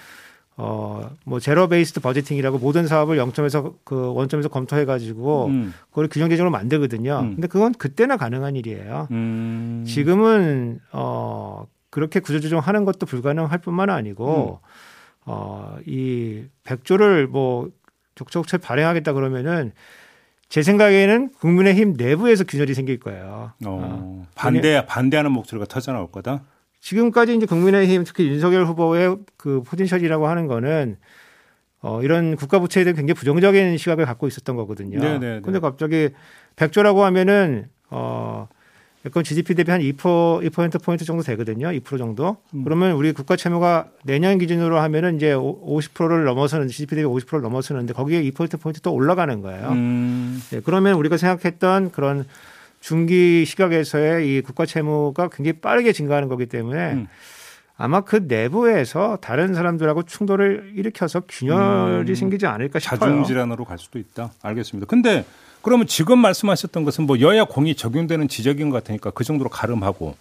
어, 0.57 1.11
뭐 1.25 1.41
제로 1.41 1.67
베이스드 1.69 1.99
버제팅이라고 2.01 2.59
모든 2.59 2.87
사업을 2.87 3.19
0점에서 3.19 3.75
그 3.85 4.15
원점에서 4.15 4.49
검토해 4.49 4.85
가지고 4.85 5.47
음. 5.47 5.75
그걸 5.91 6.09
규정 6.09 6.31
재정으로 6.31 6.51
만들거든요. 6.53 7.21
음. 7.23 7.35
근데 7.35 7.49
그건 7.49 7.75
그때나 7.75 8.17
가능한 8.17 8.55
일이에요. 8.57 9.09
음. 9.11 9.85
지금은 9.87 10.79
어 10.93 11.67
그렇게 11.95 12.19
구조조정하는 12.19 12.85
것도 12.85 13.07
불가능할 13.07 13.59
뿐만 13.59 13.89
아니고 13.89 14.59
음. 14.63 14.69
어 15.27 15.79
이 15.87 16.45
백조를 16.65 17.29
뭐 17.29 17.71
적극적으로 18.17 18.59
발행하겠다 18.61 19.13
그러면은 19.13 19.71
제 20.49 20.63
생각에는 20.63 21.31
국민의힘 21.39 21.95
내부에서 21.97 22.43
균열이 22.43 22.75
생길 22.75 22.99
거예요. 22.99 23.53
어. 23.65 23.69
어, 23.69 24.27
반대 24.35 24.85
반대하는 24.87 25.31
목소리가 25.31 25.67
터져 25.67 25.93
나올 25.93 26.11
거다. 26.11 26.43
지금까지 26.81 27.37
이제 27.37 27.47
국민의힘 27.47 28.03
특히 28.05 28.27
윤석열 28.27 28.67
후보의 28.67 29.17
그 29.37 29.63
potential이라고 29.63 30.27
하는 30.27 30.49
거는 30.49 30.97
어 31.81 32.03
이런 32.03 32.35
국가 32.35 32.59
부채에 32.59 32.83
대한 32.83 32.97
굉장히 32.97 33.15
부정적인 33.15 33.77
시각을 33.79 34.05
갖고 34.05 34.27
있었던 34.27 34.57
거거든요. 34.57 34.99
네네네. 34.99 35.43
근데 35.43 35.61
갑자기 35.61 36.11
백조라고 36.57 37.05
하면은 37.05 37.69
어 37.89 38.49
약간 39.07 39.23
GDP 39.23 39.55
대비 39.55 39.71
한 39.71 39.81
2%, 39.81 39.97
2% 40.51 40.83
포인트 40.83 41.05
정도 41.05 41.23
되거든요. 41.23 41.69
2% 41.69 41.99
정도. 41.99 42.39
음. 42.55 42.65
그러면 42.65 42.93
우리 42.93 43.13
국가 43.13 43.37
채무가 43.37 43.89
내년 44.03 44.39
기준으로 44.39 44.79
하면은 44.79 45.17
이제 45.17 45.35
50%를 45.35 46.25
넘어서는 46.25 46.69
GDP 46.69 46.97
대비 46.97 47.07
50%를 47.07 47.43
넘어서는데 47.43 47.93
거기에 47.93 48.23
2% 48.23 48.61
포인트 48.61 48.81
또 48.81 48.95
올라가는 48.95 49.41
거예요. 49.43 49.69
음. 49.73 50.43
예, 50.55 50.61
그러면 50.61 50.95
우리가 50.95 51.19
생각했던 51.19 51.91
그런 51.91 52.25
중기 52.81 53.45
시각에서의 53.47 54.29
이 54.29 54.41
국가 54.41 54.67
채무가 54.67 55.29
굉장히 55.29 55.59
빠르게 55.59 55.93
증가하는 55.93 56.29
거기 56.29 56.47
때문에 56.47 56.93
음. 56.93 57.09
아마 57.77 58.03
그 58.03 58.25
내부에서 58.29 59.19
다른 59.21 59.55
사람들하고 59.55 60.05
충돌을 60.05 60.73
일으켜서 60.77 61.23
균열이 61.29 62.11
음. 62.11 62.15
생기지 62.15 62.47
않을까 62.47 62.79
싶어요. 62.79 63.01
자중 63.01 63.25
질환으로 63.25 63.65
갈 63.65 63.79
수도 63.79 63.99
있다. 63.99 64.33
알겠습니다. 64.43 64.87
근데 64.87 65.25
그러면 65.63 65.87
지금 65.87 66.19
말씀하셨던 66.19 66.85
것은 66.85 67.07
뭐 67.07 67.21
여야 67.21 67.45
공이 67.45 67.75
적용되는 67.75 68.29
지적인 68.29 68.71
것 68.71 68.77
같으니까 68.77 69.11
그 69.11 69.25
정도로 69.25 69.51
가름하고 69.51 70.15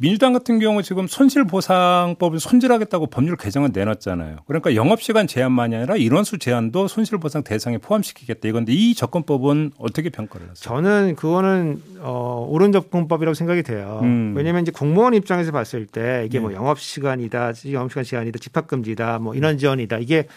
민주당 0.00 0.32
같은 0.32 0.58
경우 0.60 0.82
지금 0.82 1.06
손실보상법을 1.06 2.40
손질하겠다고 2.40 3.08
법률 3.08 3.36
개정을 3.36 3.68
내놨잖아요. 3.70 4.38
그러니까 4.46 4.74
영업시간 4.74 5.26
제한만이 5.26 5.76
아니라 5.76 5.96
인원수 5.96 6.38
제한도 6.38 6.88
손실보상 6.88 7.44
대상에 7.44 7.76
포함시키겠다 7.76 8.48
이건데 8.48 8.72
이 8.72 8.94
접근법은 8.94 9.72
어떻게 9.76 10.08
평가를 10.08 10.48
하세요? 10.48 10.54
저는 10.54 11.16
그거는 11.16 11.82
어, 11.98 12.46
옳은 12.48 12.72
접근법이라고 12.72 13.34
생각이 13.34 13.62
돼요. 13.62 14.00
음. 14.02 14.32
왜냐하면 14.34 14.62
이제 14.62 14.72
공무원 14.72 15.12
입장에서 15.12 15.52
봤을 15.52 15.84
때 15.84 16.22
이게 16.24 16.38
네. 16.38 16.44
뭐 16.44 16.54
영업 16.54 16.80
시간이다, 16.80 17.52
영업 17.72 17.90
시간 17.90 18.02
제한이다, 18.02 18.38
집합 18.38 18.68
금지다, 18.68 19.18
뭐 19.18 19.34
인원 19.34 19.58
지원이다. 19.58 19.98
이게 19.98 20.28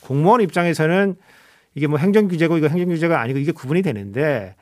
공무원 0.00 0.40
입장에서는 0.40 1.14
이게 1.76 1.86
뭐 1.86 1.96
행정 1.98 2.26
규제고 2.26 2.58
이거 2.58 2.66
행정 2.66 2.88
규제가 2.88 3.20
아니고 3.20 3.38
이게 3.38 3.52
구분이 3.52 3.82
되는데 3.82 4.56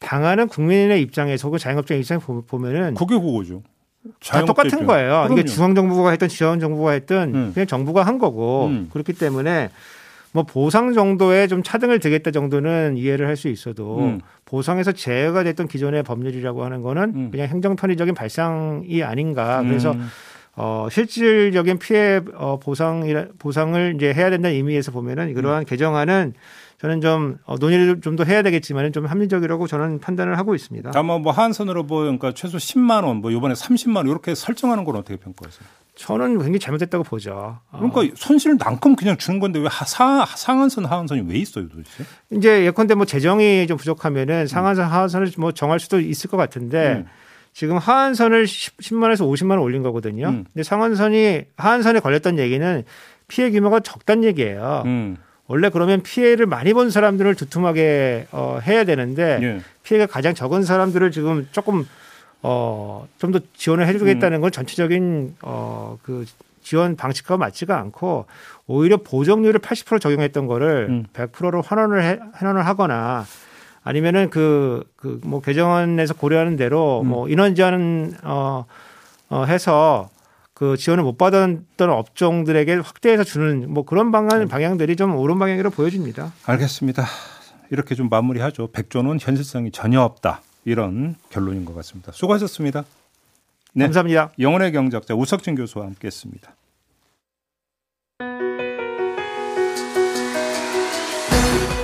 당하는 0.00 0.48
국민의 0.48 1.00
입장에서 1.00 1.48
혹은 1.48 1.58
자영업자 1.58 1.94
입장에 1.94 2.20
서 2.20 2.42
보면은 2.46 2.92
그게 2.92 3.18
그거죠. 3.18 3.62
다 4.26 4.44
똑같은 4.44 4.70
자영업자 4.70 4.86
거예요. 4.86 5.10
입장. 5.10 5.24
이게 5.32 5.42
그럼요. 5.42 5.46
중앙 5.46 5.74
정부가 5.74 6.10
했던 6.10 6.28
지원 6.28 6.60
정부가 6.60 6.92
했던 6.92 7.34
음. 7.34 7.50
그냥 7.54 7.66
정부가 7.66 8.02
한 8.02 8.18
거고 8.18 8.66
음. 8.66 8.88
그렇기 8.92 9.12
때문에 9.12 9.70
뭐 10.32 10.44
보상 10.44 10.92
정도에 10.94 11.46
좀 11.46 11.62
차등을 11.62 11.98
드겠다 11.98 12.30
정도는 12.30 12.96
이해를 12.96 13.26
할 13.26 13.36
수 13.36 13.48
있어도 13.48 13.98
음. 14.00 14.20
보상에서 14.44 14.92
제외가 14.92 15.44
됐던 15.44 15.68
기존의 15.68 16.02
법률이라고 16.04 16.64
하는 16.64 16.82
거는 16.82 17.02
음. 17.14 17.30
그냥 17.30 17.48
행정 17.48 17.76
편의적인 17.76 18.14
발상이 18.14 19.02
아닌가. 19.02 19.62
그래서 19.62 19.92
음. 19.92 20.08
어 20.56 20.86
실질적인 20.90 21.78
피해 21.78 22.20
어 22.34 22.58
보상 22.58 23.02
보상을 23.38 23.94
이제 23.96 24.12
해야 24.12 24.28
된다는 24.30 24.54
의미에서 24.56 24.92
보면은 24.92 25.30
이러한 25.30 25.64
개정안은 25.64 26.34
저는 26.82 27.00
좀 27.00 27.38
어, 27.46 27.56
논의를 27.56 28.00
좀 28.00 28.16
더 28.16 28.24
해야 28.24 28.42
되겠지만은 28.42 28.92
좀 28.92 29.06
합리적이라고 29.06 29.66
저는 29.66 30.00
판단을 30.00 30.36
하고 30.36 30.54
있습니다. 30.54 30.90
다만 30.90 31.22
뭐 31.22 31.32
한선으로 31.32 31.84
뭐 31.84 32.00
그러니까 32.02 32.32
최소 32.32 32.58
10만 32.58 33.04
원, 33.04 33.18
뭐 33.18 33.30
이번에 33.30 33.54
30만 33.54 33.96
원 33.96 34.08
이렇게 34.08 34.34
설정하는 34.34 34.84
건 34.84 34.96
어떻게 34.96 35.16
평가하세요? 35.16 35.66
저는 35.94 36.34
굉장히 36.38 36.58
잘못됐다고 36.58 37.04
보죠. 37.04 37.60
어. 37.70 37.78
그러니까 37.90 38.14
손실 38.16 38.56
만큼 38.58 38.96
그냥 38.96 39.16
주는 39.16 39.38
건데 39.40 39.58
왜 39.60 39.66
하- 39.70 39.84
상, 39.84 40.24
상한선 40.26 40.84
하한선이 40.86 41.22
왜 41.28 41.36
있어요 41.38 41.68
도대체? 41.68 42.04
이제 42.32 42.64
예컨대 42.66 42.94
뭐 42.94 43.04
재정이 43.06 43.66
좀 43.68 43.76
부족하면은 43.76 44.46
상한선 44.46 44.86
하한선을 44.86 45.32
뭐 45.38 45.52
정할 45.52 45.78
수도 45.80 46.00
있을 46.00 46.28
것 46.30 46.36
같은데 46.36 46.94
음. 46.94 47.06
지금 47.52 47.76
하한선을 47.78 48.46
10, 48.46 48.94
만 48.94 49.02
원에서 49.04 49.24
50만 49.26 49.50
원 49.50 49.58
올린 49.60 49.82
거거든요. 49.82 50.28
음. 50.28 50.44
근데 50.52 50.62
상한선이 50.62 51.42
하한선에 51.56 52.00
걸렸던 52.00 52.38
얘기는 52.38 52.82
피해 53.28 53.50
규모가 53.50 53.80
적다는 53.80 54.24
얘기예요. 54.24 54.82
음. 55.52 55.54
원래 55.54 55.68
그러면 55.68 56.02
피해를 56.02 56.46
많이 56.46 56.72
본 56.72 56.90
사람들을 56.90 57.34
두툼하게 57.34 58.26
어, 58.32 58.58
해야 58.66 58.84
되는데 58.84 59.38
예. 59.42 59.60
피해가 59.82 60.06
가장 60.06 60.34
적은 60.34 60.62
사람들을 60.62 61.10
지금 61.10 61.46
조금 61.52 61.86
어, 62.42 63.06
좀 63.18 63.32
더 63.32 63.40
지원을 63.54 63.86
해주겠다는 63.86 64.38
음. 64.38 64.40
건 64.40 64.50
전체적인 64.50 65.36
어, 65.42 65.98
그 66.02 66.24
지원 66.62 66.96
방식과 66.96 67.36
맞지가 67.36 67.78
않고 67.78 68.26
오히려 68.66 68.96
보정률을 68.96 69.60
80% 69.60 70.00
적용했던 70.00 70.46
거를 70.46 70.86
음. 70.88 71.04
100%로 71.12 71.60
환원을 71.60 72.02
해, 72.02 72.18
환원을 72.32 72.66
하거나 72.66 73.26
아니면은 73.84 74.30
그, 74.30 74.84
그, 74.96 75.20
뭐, 75.24 75.40
개정안에서 75.40 76.14
고려하는 76.14 76.56
대로 76.56 77.00
음. 77.00 77.08
뭐, 77.08 77.28
인원 77.28 77.56
제한, 77.56 78.14
어, 78.22 78.64
어, 79.28 79.44
해서 79.44 80.08
그 80.62 80.76
지원을 80.76 81.02
못 81.02 81.18
받았던 81.18 81.90
업종들에게 81.90 82.74
확대해서 82.74 83.24
주는 83.24 83.68
뭐 83.68 83.84
그런 83.84 84.06
음. 84.06 84.12
방안, 84.12 84.46
방향들이 84.46 84.94
좀 84.94 85.16
옳은 85.16 85.36
방향으로 85.40 85.70
보여집니다. 85.70 86.32
알겠습니다. 86.44 87.04
이렇게 87.70 87.96
좀 87.96 88.08
마무리하죠. 88.08 88.70
백조는 88.70 89.18
현실성이 89.20 89.72
전혀 89.72 90.00
없다. 90.00 90.40
이런 90.64 91.16
결론인 91.30 91.64
것 91.64 91.74
같습니다. 91.74 92.12
수고하셨습니다. 92.12 92.84
네. 93.72 93.86
감사합니다. 93.86 94.30
영혼의 94.38 94.70
경제학자 94.70 95.16
우석진 95.16 95.56
교수와 95.56 95.86
함께했습니다. 95.86 96.54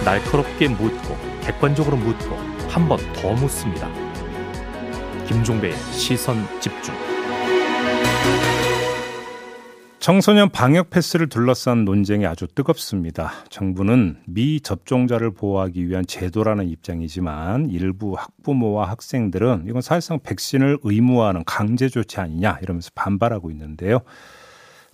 날카롭게 0.05 0.69
묻고 0.69 1.17
객관적으로 1.43 1.97
묻고 1.97 2.37
한 2.69 2.87
번 2.89 3.01
더 3.15 3.33
묻습니다. 3.33 3.91
김종배의 5.27 5.75
시선 5.91 6.47
집중. 6.61 6.95
청소년 10.09 10.49
방역 10.49 10.89
패스를 10.89 11.29
둘러싼 11.29 11.85
논쟁이 11.85 12.25
아주 12.25 12.47
뜨겁습니다. 12.47 13.31
정부는 13.51 14.17
미 14.27 14.59
접종자를 14.59 15.33
보호하기 15.33 15.87
위한 15.87 16.07
제도라는 16.07 16.67
입장이지만 16.67 17.69
일부 17.69 18.15
학부모와 18.15 18.89
학생들은 18.89 19.65
이건 19.69 19.83
사실상 19.83 20.19
백신을 20.23 20.79
의무화하는 20.83 21.45
강제 21.45 21.91
조치 21.91 22.21
아니냐 22.21 22.59
이러면서 22.63 22.89
반발하고 22.95 23.51
있는데요. 23.51 24.01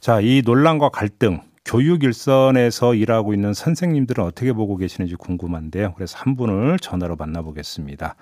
자, 0.00 0.20
이 0.20 0.42
논란과 0.44 0.88
갈등 0.88 1.42
교육 1.64 2.02
일선에서 2.02 2.96
일하고 2.96 3.34
있는 3.34 3.54
선생님들은 3.54 4.24
어떻게 4.24 4.52
보고 4.52 4.76
계시는지 4.76 5.14
궁금한데요. 5.14 5.94
그래서 5.94 6.18
한 6.18 6.34
분을 6.34 6.80
전화로 6.80 7.14
만나보겠습니다. 7.14 8.16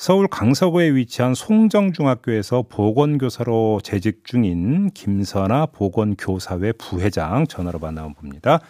서울 0.00 0.28
강서구에 0.28 0.94
위치한 0.94 1.34
송정중학교에서 1.34 2.64
보건교사로 2.70 3.80
재직 3.82 4.24
중인 4.24 4.92
김선아 4.94 5.66
보건교사회 5.66 6.72
부회장 6.72 7.46
전화로 7.46 7.78
만나봅니다. 7.78 8.60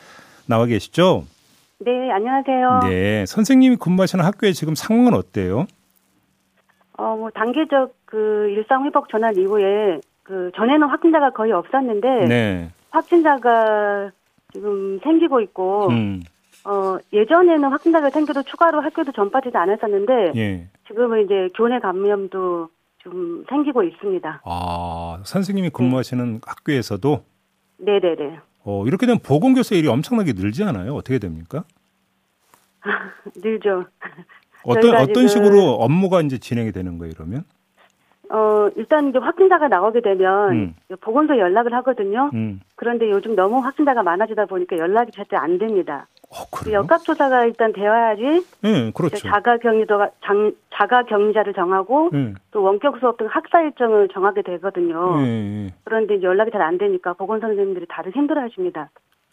나와 0.49 0.67
계시죠? 0.67 1.23
네, 1.79 2.11
안녕하세요. 2.11 2.81
네. 2.83 3.27
선생님이 3.27 3.77
근무하시는 3.77 4.25
학교의 4.25 4.55
지금 4.55 4.75
상황은 4.75 5.15
어때요? 5.15 5.69
어, 6.95 7.15
뭐 7.17 7.31
단계적 7.31 7.95
그 8.07 8.49
일상 8.51 8.85
회복 8.85 9.09
전환 9.09 9.37
이후에 9.37 10.01
그 10.25 10.51
전에는 10.57 10.89
확진자가 10.89 11.31
거의 11.31 11.53
없었는데 11.53 12.27
네. 12.27 12.71
확진자가 12.91 14.11
지금 14.53 14.99
생기고 15.05 15.41
있고 15.43 15.91
음. 15.91 16.25
어, 16.64 16.99
예전에는 17.12 17.69
확진자가 17.71 18.11
생겨도 18.11 18.43
추가로 18.45 18.81
학교도 18.81 19.12
전파되지 19.12 19.57
않았었는데 19.57 20.33
예. 20.37 20.69
지금은 20.88 21.25
이제 21.25 21.49
교내 21.57 21.79
감염도 21.79 22.69
좀 22.99 23.45
생기고 23.49 23.83
있습니다. 23.83 24.43
아, 24.45 25.21
선생님이 25.25 25.71
근무하시는 25.71 26.40
학교에서도 26.47 27.25
네 27.79 27.99
네 28.00 28.14
네. 28.17 28.38
어, 28.62 28.85
이렇게 28.87 29.07
되면 29.07 29.21
보건교사 29.21 29.75
일이 29.75 29.88
엄청나게 29.88 30.35
늘지 30.35 30.64
않아요? 30.64 30.95
어떻게 30.95 31.19
됩니까? 31.19 31.64
늘죠. 33.43 33.87
어떤 34.64 34.95
어떤 34.97 35.29
식으로 35.29 35.73
업무가 35.81 36.21
이제 36.21 36.37
진행이 36.37 36.73
되는 36.73 36.99
거예요, 36.99 37.12
이러면? 37.17 37.45
어, 38.31 38.69
일단 38.76 39.09
이제 39.09 39.19
확진자가 39.19 39.69
나오게 39.69 40.02
되면 40.02 40.52
음. 40.52 40.75
보건소 41.00 41.38
연락을 41.38 41.73
하거든요. 41.75 42.31
음. 42.35 42.61
그런데 42.76 43.11
요즘 43.11 43.35
너무 43.35 43.59
확진자가 43.61 44.02
많아지다 44.02 44.45
보니까 44.47 44.76
연락이 44.76 45.11
절대 45.12 45.37
안 45.37 45.59
됩니다. 45.59 46.07
어, 46.52 46.57
그? 46.64 46.73
역학조사가 46.73 47.45
일단 47.47 47.73
되어야지 47.73 48.23
예, 48.64 48.90
그렇죠. 48.95 49.16
자가격리도가 49.19 50.11
장, 50.25 50.52
자가격리자를 50.75 51.54
정하고 51.54 52.11
예. 52.14 52.35
또 52.50 52.62
원격 52.62 52.99
수업 52.99 53.16
등 53.19 53.26
학사 53.26 53.61
일정을 53.62 54.09
정하게 54.09 54.42
되거든요. 54.42 55.14
예, 55.21 55.26
예. 55.66 55.71
그런데 55.85 56.21
연락이 56.23 56.50
잘 56.50 56.61
안 56.62 56.76
되니까 56.78 57.14
보건 57.14 57.40
선생님들이 57.40 57.87
다들 57.88 58.12
힘들어하십니다. 58.12 58.90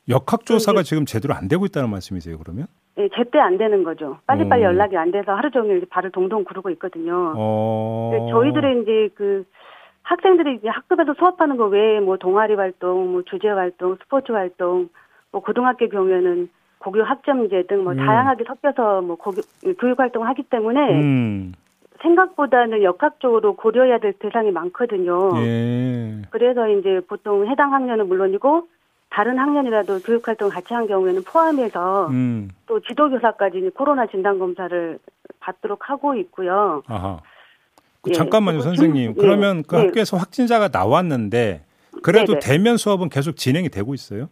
역학조사가 0.09 0.79
이게- 0.81 0.83
지금 0.83 1.05
제대로 1.05 1.33
안 1.33 1.47
되고 1.49 1.65
있다는 1.65 1.89
말씀이세요, 1.89 2.37
그러면? 2.37 2.67
예, 2.97 3.09
제때 3.15 3.37
안 3.39 3.57
되는 3.57 3.83
거죠. 3.83 4.17
빨리빨리 4.25 4.63
어. 4.63 4.67
연락이 4.69 4.95
안 4.97 5.11
돼서 5.11 5.33
하루 5.33 5.51
종일 5.51 5.85
발을 5.89 6.11
동동 6.11 6.43
구르고 6.45 6.69
있거든요. 6.71 7.33
어. 7.35 8.27
저희들의 8.31 8.81
이제 8.81 9.09
그 9.15 9.43
학생들이 10.03 10.55
이제 10.55 10.69
학급에서 10.69 11.13
수업하는 11.15 11.57
거 11.57 11.65
외에 11.65 11.99
뭐 11.99 12.15
동아리 12.17 12.53
활동, 12.55 13.11
뭐 13.11 13.23
주제 13.23 13.49
활동, 13.49 13.97
스포츠 14.01 14.31
활동, 14.31 14.87
뭐 15.31 15.41
고등학교 15.41 15.89
경우에는 15.89 16.49
고교 16.79 17.03
학점제 17.03 17.63
등뭐 17.67 17.93
음. 17.93 17.97
다양하게 17.97 18.43
섞여서 18.45 19.01
뭐 19.01 19.15
고교, 19.15 19.41
교육 19.79 19.99
활동을 19.99 20.27
하기 20.29 20.43
때문에 20.43 20.79
음. 21.01 21.53
생각보다는 22.01 22.83
역학적으로 22.83 23.55
고려해야 23.55 23.97
될 23.99 24.13
대상이 24.13 24.51
많거든요. 24.51 25.31
예. 25.37 26.21
그래서 26.29 26.67
이제 26.69 27.01
보통 27.07 27.47
해당 27.47 27.73
학년은 27.73 28.07
물론이고 28.07 28.67
다른 29.09 29.39
학년이라도 29.39 29.99
교육 29.99 30.27
활동 30.27 30.49
같이 30.49 30.73
한 30.73 30.85
경우에는 30.87 31.23
포함해서 31.23 32.07
음. 32.09 32.49
또 32.67 32.79
지도교사까지 32.81 33.71
코로나 33.73 34.05
진단 34.05 34.37
검사를 34.37 34.99
받도록 35.39 35.89
하고 35.89 36.13
있고요. 36.15 36.83
아하. 36.87 37.19
그 38.01 38.11
예, 38.11 38.13
잠깐만요, 38.13 38.59
선생님. 38.61 39.15
중- 39.15 39.21
그러면 39.23 39.57
예, 39.59 39.63
그 39.67 39.77
예. 39.77 39.85
학교에서 39.87 40.17
확진자가 40.17 40.69
나왔는데 40.71 41.63
그래도 42.03 42.33
네네. 42.33 42.39
대면 42.41 42.77
수업은 42.77 43.09
계속 43.09 43.37
진행이 43.37 43.69
되고 43.69 43.95
있어요? 43.95 44.29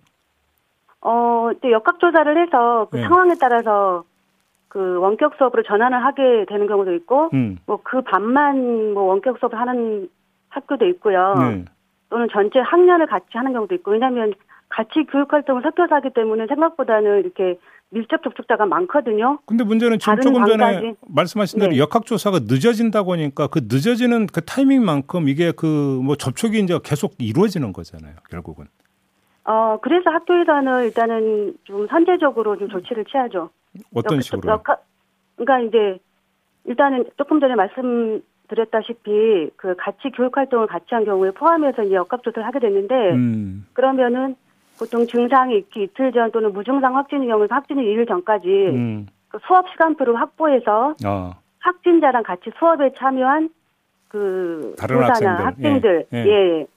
어, 1.06 1.52
또 1.62 1.72
역학조사를 1.72 2.38
해서 2.46 2.88
그 2.90 2.98
네. 2.98 3.04
상황에 3.04 3.36
따라서 3.40 4.04
그 4.68 4.98
원격 5.00 5.36
수업으로 5.38 5.62
전환을 5.62 6.04
하게 6.04 6.46
되는 6.50 6.66
경우도 6.66 6.96
있고, 6.96 7.30
음. 7.34 7.60
뭐그 7.68 8.02
반만 8.02 8.94
뭐 8.94 9.04
원격 9.04 9.38
수업을 9.40 9.60
하는 9.60 10.10
학교도 10.50 10.88
있고요. 10.88 11.36
네. 11.38 11.66
또는 12.10 12.28
전체 12.32 12.60
학년을 12.60 13.06
같이 13.06 13.28
하는 13.34 13.54
경우도 13.54 13.76
있고, 13.76 13.92
왜냐하면 13.92 14.34
같이 14.70 15.06
교육 15.12 15.32
활동을 15.32 15.62
섞여서 15.62 15.94
하기 15.96 16.10
때문에 16.16 16.48
생각보다는 16.48 17.20
이렇게 17.20 17.60
밀접 17.92 18.24
접촉자가 18.24 18.66
많거든요. 18.66 19.38
근데 19.46 19.64
문제는 19.64 20.00
지금 20.00 20.20
조금 20.20 20.46
전에 20.46 20.58
방까지. 20.58 20.96
말씀하신 21.08 21.60
대로 21.60 21.72
네. 21.74 21.78
역학조사가 21.78 22.40
늦어진다고 22.46 23.14
하니까 23.14 23.46
그 23.46 23.62
늦어지는 23.70 24.26
그 24.26 24.42
타이밍만큼 24.44 25.30
이게 25.30 25.52
그 25.52 26.02
뭐 26.02 26.16
접촉이 26.16 26.60
이제 26.62 26.78
계속 26.84 27.14
이루어지는 27.20 27.74
거잖아요, 27.74 28.16
결국은. 28.32 28.66
어, 29.46 29.78
그래서 29.82 30.10
학교에서는 30.10 30.86
일단은 30.86 31.54
좀 31.66 31.88
선제적으로 31.88 32.58
좀 32.58 32.68
조치를 32.70 33.06
취하죠. 33.06 33.50
어떤 33.94 34.18
역- 34.18 34.22
식으로? 34.22 34.52
역학- 34.54 34.84
그러니까 35.38 35.60
이제 35.68 36.00
일단은 36.66 37.06
조금 37.18 37.40
전에 37.40 37.54
말씀드렸다시피 37.56 39.52
그 39.56 39.76
같이 39.78 40.10
교육 40.16 40.36
활동을 40.36 40.66
같이 40.68 40.88
한 40.92 41.06
경우에 41.06 41.32
포함해서 41.32 41.84
이제 41.84 41.96
역학 41.96 42.24
조사를 42.24 42.46
하게 42.46 42.60
됐는데 42.60 43.12
음. 43.12 43.68
그러면은 43.74 44.36
보통 44.80 45.06
증상이 45.06 45.58
있기 45.58 45.84
이틀 45.84 46.12
전 46.12 46.32
또는 46.32 46.52
무증상 46.52 46.96
확진의 46.98 47.28
경우에 47.28 47.48
확진이 47.50 47.84
2일 47.84 48.08
전까지 48.08 48.48
음. 48.50 49.08
그 49.30 49.38
수업 49.46 49.70
시간표를 49.70 50.16
확보해서 50.20 50.96
아. 51.06 51.34
확진자랑 51.60 52.24
같이 52.24 52.50
수업에 52.58 52.92
참여한 52.98 53.50
그 54.10 54.74
다른 54.78 54.98
교사나 54.98 55.46
학생들. 55.46 55.46
학생들 55.46 56.06
예, 56.14 56.18
예, 56.18 56.30
예. 56.62 56.68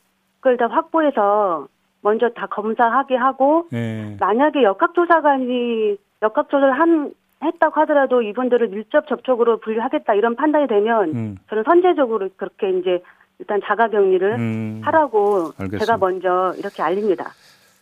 그걸 0.40 0.56
다 0.56 0.66
확보해서 0.68 1.66
먼저 2.00 2.28
다 2.30 2.46
검사하게 2.46 3.16
하고 3.16 3.66
예. 3.72 4.16
만약에 4.18 4.62
역학조사관이 4.62 5.96
역학조사를 6.22 6.78
한 6.78 7.12
했다고 7.42 7.80
하더라도 7.80 8.22
이분들을 8.22 8.68
밀접 8.68 9.06
접촉으로 9.06 9.60
분류하겠다 9.60 10.14
이런 10.14 10.34
판단이 10.34 10.66
되면 10.66 11.14
음. 11.14 11.36
저는 11.48 11.62
선제적으로 11.64 12.28
그렇게 12.36 12.70
이제 12.70 13.02
일단 13.38 13.60
자가격리를 13.64 14.34
음. 14.34 14.80
하라고 14.84 15.52
알겠습니다. 15.58 15.78
제가 15.78 15.98
먼저 15.98 16.52
이렇게 16.58 16.82
알립니다. 16.82 17.30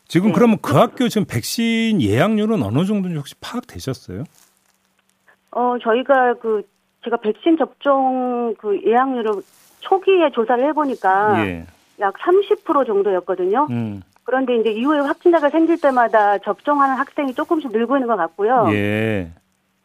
지금 0.08 0.28
네. 0.28 0.34
그러면 0.34 0.58
그 0.60 0.76
학교 0.76 1.08
지금 1.08 1.26
백신 1.26 2.02
예약률은 2.02 2.62
어느 2.62 2.84
정도인지 2.84 3.16
혹시 3.16 3.34
파악되셨어요? 3.40 4.24
어 5.52 5.76
저희가 5.82 6.34
그 6.34 6.62
제가 7.04 7.16
백신 7.16 7.56
접종 7.56 8.54
그 8.58 8.78
예약률을 8.84 9.32
초기에 9.80 10.30
조사를 10.34 10.68
해보니까 10.68 11.46
예. 11.46 11.66
약 12.00 12.14
30% 12.14 12.86
정도였거든요. 12.86 13.66
음. 13.70 14.02
그런데 14.24 14.56
이제 14.56 14.70
이후에 14.70 14.98
확진자가 14.98 15.50
생길 15.50 15.80
때마다 15.80 16.38
접종하는 16.38 16.96
학생이 16.96 17.34
조금씩 17.34 17.70
늘고 17.72 17.96
있는 17.96 18.08
것 18.08 18.16
같고요. 18.16 18.66
예. 18.72 19.30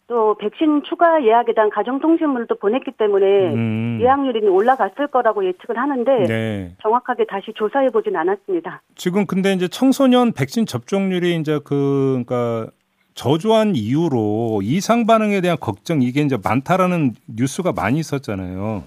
또 0.08 0.36
백신 0.36 0.84
추가 0.90 1.24
예약에 1.24 1.54
대한 1.54 1.70
가정통신문을 1.70 2.48
또 2.48 2.56
보냈기 2.56 2.92
때문에 2.98 3.54
음. 3.54 4.00
예약률이 4.02 4.46
올라갔을 4.46 5.08
거라고 5.08 5.46
예측을 5.46 5.78
하는데 5.78 6.12
네. 6.28 6.76
정확하게 6.82 7.26
다시 7.30 7.54
조사해 7.56 7.92
보진 7.92 8.18
않았습니다. 8.18 8.82
지금 8.96 9.26
근데 9.26 9.54
이제 9.54 9.70
청소년 9.70 10.34
백신 10.34 10.66
접종률이 10.66 11.38
이제 11.38 11.62
그 11.64 12.22
그러니까 12.26 12.70
저조한 13.14 13.76
이유로 13.76 14.60
이상 14.64 15.06
반응에 15.06 15.40
대한 15.40 15.58
걱정 15.58 16.02
이게 16.02 16.22
이제 16.22 16.38
많다라는 16.44 17.14
뉴스가 17.28 17.72
많이 17.72 18.00
있었잖아요. 18.00 18.84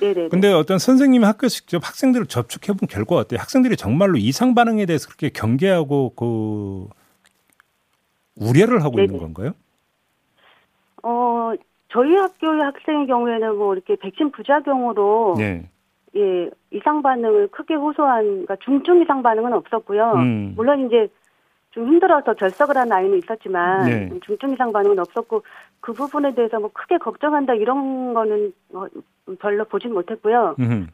네네. 0.00 0.28
근데 0.28 0.52
어떤 0.52 0.78
선생님이 0.78 1.24
학교에서 1.24 1.54
직접 1.54 1.86
학생들을 1.86 2.26
접촉해 2.26 2.76
본 2.76 2.88
결과 2.88 3.16
어때요? 3.16 3.40
학생들이 3.40 3.76
정말로 3.76 4.16
이상 4.16 4.54
반응에 4.54 4.86
대해서 4.86 5.08
그렇게 5.08 5.30
경계하고 5.30 6.14
그 6.14 6.88
우려를 8.36 8.84
하고 8.84 9.00
있는 9.00 9.14
네네. 9.14 9.18
건가요? 9.18 9.52
어 11.02 11.52
저희 11.90 12.14
학교의 12.14 12.60
학생의 12.60 13.06
경우에는 13.06 13.56
뭐 13.56 13.74
이렇게 13.74 13.96
백신 13.96 14.30
부작용으로 14.30 15.34
네. 15.38 15.68
예 16.16 16.50
이상 16.70 17.02
반응을 17.02 17.48
크게 17.48 17.74
호소한 17.74 18.24
그러니까 18.24 18.56
중증 18.64 19.02
이상 19.02 19.22
반응은 19.22 19.52
없었고요. 19.52 20.12
음. 20.16 20.52
물론 20.56 20.86
이제 20.86 21.08
좀 21.78 21.86
힘들어서 21.86 22.34
결석을 22.34 22.76
한 22.76 22.90
아이는 22.90 23.18
있었지만 23.18 23.86
네. 23.86 24.10
중증 24.26 24.50
이상 24.52 24.72
반응은 24.72 24.98
없었고 24.98 25.44
그 25.78 25.92
부분에 25.92 26.34
대해서 26.34 26.58
뭐 26.58 26.70
크게 26.72 26.98
걱정한다 26.98 27.54
이런 27.54 28.14
거는 28.14 28.52
뭐 28.72 28.88
별로 29.38 29.64
보진 29.64 29.94
못했고요. 29.94 30.56
음. 30.58 30.88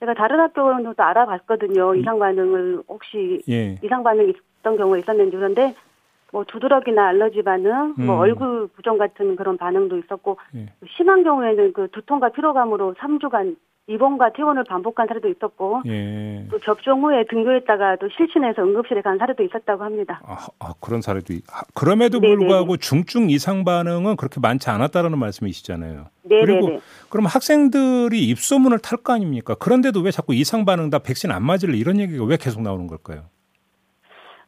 제가 0.00 0.14
다른 0.14 0.48
또 0.52 0.72
알아봤거든요. 0.96 1.94
이상 1.94 2.18
반응을 2.18 2.82
혹시 2.88 3.40
예. 3.48 3.76
이상 3.84 4.02
반응이 4.02 4.30
있었던 4.30 4.76
경우가 4.76 4.98
있었는지 4.98 5.36
그런데 5.36 5.76
뭐 6.32 6.42
두드러기나 6.42 7.06
알러지 7.06 7.42
반응, 7.42 7.94
음. 7.96 8.06
뭐 8.06 8.16
얼굴 8.16 8.66
부종 8.74 8.98
같은 8.98 9.36
그런 9.36 9.56
반응도 9.56 9.96
있었고 9.98 10.38
예. 10.56 10.66
심한 10.96 11.22
경우에는 11.22 11.72
그 11.72 11.88
두통과 11.92 12.30
피로감으로 12.30 12.94
3주간 12.94 13.56
입원과 13.88 14.32
퇴원을 14.32 14.64
반복한 14.64 15.06
사례도 15.06 15.28
있었고 15.28 15.82
예. 15.86 16.46
또 16.50 16.58
접종 16.58 17.04
후에 17.04 17.24
등교했다가 17.30 17.96
또 18.00 18.08
실신해서 18.16 18.62
응급실에 18.62 19.00
간 19.00 19.16
사례도 19.16 19.44
있었다고 19.44 19.84
합니다. 19.84 20.20
아, 20.24 20.46
아, 20.58 20.74
그런 20.80 21.00
사례도 21.00 21.32
있- 21.32 21.44
아, 21.52 21.62
그럼에도. 21.72 22.20
불구하고 22.20 22.78
중증 22.78 23.30
이상 23.30 23.64
반응은 23.64 24.16
그렇게 24.16 24.40
많지 24.40 24.70
않았다라는 24.70 25.18
말씀이시잖아요. 25.18 26.06
그리고 26.28 26.60
네네네. 26.66 26.80
그럼 27.10 27.26
학생들이 27.26 28.26
입소문을 28.28 28.80
탈 28.80 28.96
거 28.98 29.12
아닙니까? 29.12 29.54
그런데도 29.54 30.00
왜 30.00 30.10
자꾸 30.10 30.34
이상 30.34 30.64
반응 30.64 30.90
다 30.90 30.98
백신 30.98 31.30
안 31.30 31.44
맞을래 31.44 31.76
이런 31.76 32.00
얘기가 32.00 32.24
왜 32.24 32.36
계속 32.38 32.62
나오는 32.62 32.88
걸까요? 32.88 33.22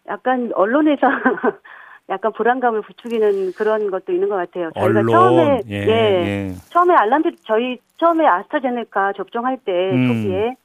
약간 0.09 0.51
언론에서 0.55 1.01
약간 2.11 2.33
불안감을 2.33 2.83
부추기는 2.83 3.53
그런 3.53 3.91
것도 3.91 4.13
있는 4.13 4.29
것 4.29 4.37
같아요. 4.37 4.71
저희가 4.75 5.01
언론 5.01 5.09
처음에 5.09 5.61
예, 5.69 5.75
예, 5.75 5.89
예. 5.89 6.53
처음에 6.71 6.95
알람비 6.95 7.37
저희 7.47 7.79
처음에 7.99 8.27
아스트라제네카 8.27 9.13
접종할 9.15 9.59
때 9.65 9.91
음. 9.93 10.09
초기에 10.09 10.57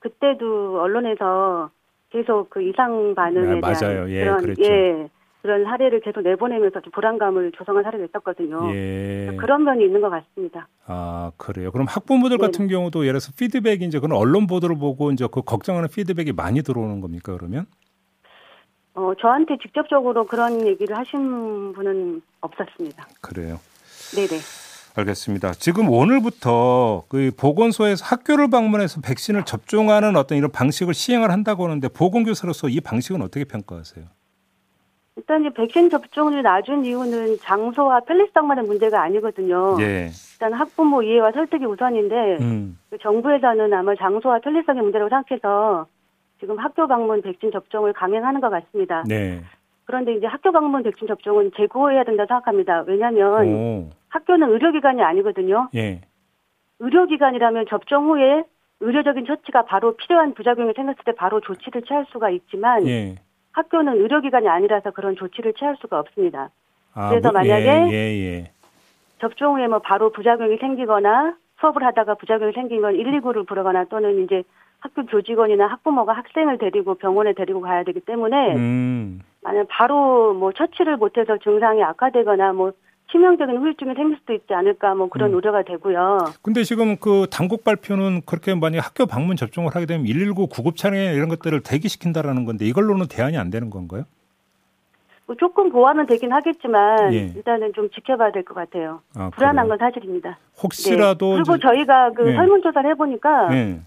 그때도 0.00 0.80
언론에서 0.82 1.70
계속 2.10 2.50
그 2.50 2.62
이상 2.62 3.14
반응에 3.14 3.54
네, 3.54 3.60
맞아요. 3.60 4.06
대한 4.06 4.10
예, 4.10 4.24
그런 4.24 4.42
그랬죠. 4.42 4.62
예 4.62 5.08
그런 5.40 5.64
사례를 5.64 6.00
계속 6.00 6.22
내보내면서 6.22 6.80
좀 6.80 6.90
불안감을 6.92 7.52
조성한 7.52 7.82
사례가 7.84 8.04
있었거든요. 8.04 8.74
예. 8.74 9.36
그런 9.38 9.64
면이 9.64 9.84
있는 9.84 10.00
것 10.00 10.10
같습니다. 10.10 10.68
아 10.86 11.32
그래요. 11.36 11.70
그럼 11.70 11.86
학부모들 11.88 12.38
네네. 12.38 12.46
같은 12.46 12.68
경우도 12.68 13.00
예를 13.06 13.20
들어서 13.20 13.32
피드백이 13.38 13.84
이제 13.84 13.98
그런 13.98 14.18
언론 14.18 14.46
보도를 14.46 14.78
보고 14.78 15.10
이제 15.12 15.26
그 15.30 15.42
걱정하는 15.42 15.88
피드백이 15.88 16.32
많이 16.32 16.62
들어오는 16.62 17.00
겁니까 17.00 17.36
그러면? 17.36 17.66
어, 18.94 19.12
저한테 19.20 19.58
직접적으로 19.60 20.26
그런 20.26 20.66
얘기를 20.66 20.96
하신 20.96 21.72
분은 21.72 22.22
없었습니다. 22.40 23.06
그래요. 23.20 23.58
네네. 24.14 24.40
알겠습니다. 24.96 25.52
지금 25.54 25.90
오늘부터 25.90 27.02
그 27.08 27.32
보건소에서 27.36 28.04
학교를 28.04 28.48
방문해서 28.48 29.00
백신을 29.00 29.44
접종하는 29.44 30.14
어떤 30.14 30.38
이런 30.38 30.52
방식을 30.52 30.94
시행을 30.94 31.32
한다고 31.32 31.64
하는데 31.64 31.88
보건교사로서 31.88 32.68
이 32.68 32.80
방식은 32.80 33.20
어떻게 33.20 33.44
평가하세요? 33.44 34.04
일단 35.16 35.40
이제 35.40 35.50
백신 35.54 35.90
접종을 35.90 36.42
낮은 36.42 36.84
이유는 36.84 37.38
장소와 37.40 38.00
편리성만의 38.00 38.64
문제가 38.64 39.02
아니거든요. 39.02 39.76
예. 39.80 40.10
일단 40.34 40.52
학부모 40.52 41.02
이해와 41.02 41.32
설득이 41.32 41.64
우선인데 41.64 42.38
음. 42.40 42.78
그 42.90 42.98
정부에서는 42.98 43.72
아마 43.72 43.94
장소와 43.96 44.40
편리성의 44.40 44.82
문제라고 44.82 45.08
생각해서 45.08 45.86
지금 46.40 46.58
학교 46.58 46.86
방문 46.86 47.22
백신 47.22 47.52
접종을 47.52 47.92
강행하는 47.92 48.40
것 48.40 48.50
같습니다. 48.50 49.04
네. 49.06 49.42
그런데 49.86 50.14
이제 50.14 50.26
학교 50.26 50.52
방문 50.52 50.82
백신 50.82 51.06
접종은 51.06 51.52
재고해야 51.56 52.04
된다 52.04 52.24
생각합니다. 52.26 52.84
왜냐하면 52.86 53.54
오. 53.54 53.90
학교는 54.08 54.50
의료기관이 54.50 55.02
아니거든요. 55.02 55.68
예. 55.74 56.00
의료기관이라면 56.78 57.66
접종 57.68 58.10
후에 58.10 58.44
의료적인 58.80 59.26
처치가 59.26 59.64
바로 59.64 59.96
필요한 59.96 60.34
부작용이 60.34 60.72
생겼을 60.74 61.04
때 61.04 61.12
바로 61.12 61.40
조치를 61.40 61.82
취할 61.82 62.06
수가 62.10 62.30
있지만 62.30 62.86
예. 62.86 63.16
학교는 63.52 63.94
의료기관이 63.94 64.48
아니라서 64.48 64.90
그런 64.90 65.16
조치를 65.16 65.54
취할 65.54 65.76
수가 65.80 65.98
없습니다. 66.00 66.50
아, 66.94 67.10
그래서 67.10 67.30
뭐, 67.30 67.40
만약에 67.40 67.66
예, 67.66 67.90
예, 67.90 67.94
예. 67.94 68.50
접종 69.20 69.56
후에 69.56 69.68
뭐 69.68 69.78
바로 69.78 70.10
부작용이 70.10 70.56
생기거나 70.58 71.36
수업을 71.60 71.84
하다가 71.84 72.14
부작용이 72.14 72.52
생기면 72.52 72.94
119를 72.94 73.46
부르거나 73.46 73.84
또는 73.84 74.24
이제 74.24 74.42
학교 74.84 75.06
교직원이나 75.06 75.66
학부모가 75.66 76.12
학생을 76.12 76.58
데리고 76.58 76.94
병원에 76.96 77.32
데리고 77.32 77.62
가야 77.62 77.84
되기 77.84 78.00
때문에 78.00 78.54
음. 78.54 79.20
만약 79.42 79.66
바로 79.70 80.34
뭐 80.34 80.52
처치를 80.52 80.98
못해서 80.98 81.38
증상이 81.38 81.82
악화되거나 81.82 82.52
뭐 82.52 82.72
치명적인 83.10 83.56
후유증이 83.56 83.94
생길 83.94 84.18
수도 84.18 84.34
있지 84.34 84.52
않을까 84.52 84.94
뭐 84.94 85.08
그런 85.08 85.30
음. 85.32 85.36
우려가 85.36 85.62
되고요. 85.62 86.18
근데 86.42 86.64
지금 86.64 86.96
그 86.98 87.26
당국 87.32 87.64
발표는 87.64 88.22
그렇게 88.26 88.54
만약 88.54 88.80
학교 88.84 89.06
방문 89.06 89.36
접종을 89.36 89.74
하게 89.74 89.86
되면 89.86 90.04
119 90.04 90.48
구급 90.48 90.76
차량 90.76 90.98
이런 91.14 91.28
것들을 91.30 91.62
대기시킨다라는 91.62 92.44
건데 92.44 92.66
이걸로는 92.66 93.06
대안이 93.08 93.38
안 93.38 93.48
되는 93.48 93.70
건가요? 93.70 94.04
뭐 95.26 95.34
조금 95.36 95.70
보완은 95.70 96.04
되긴 96.04 96.30
하겠지만 96.32 97.14
예. 97.14 97.32
일단은 97.34 97.72
좀 97.72 97.88
지켜봐야 97.88 98.32
될 98.32 98.44
것 98.44 98.52
같아요. 98.52 99.00
아, 99.16 99.30
불안한 99.34 99.64
그래요? 99.66 99.78
건 99.78 99.78
사실입니다. 99.78 100.38
혹시라도 100.62 101.38
네. 101.38 101.42
그리고 101.42 101.56
저희가 101.58 102.10
그 102.12 102.30
예. 102.30 102.34
설문조사를 102.36 102.90
해보니까 102.90 103.48
예. 103.54 103.80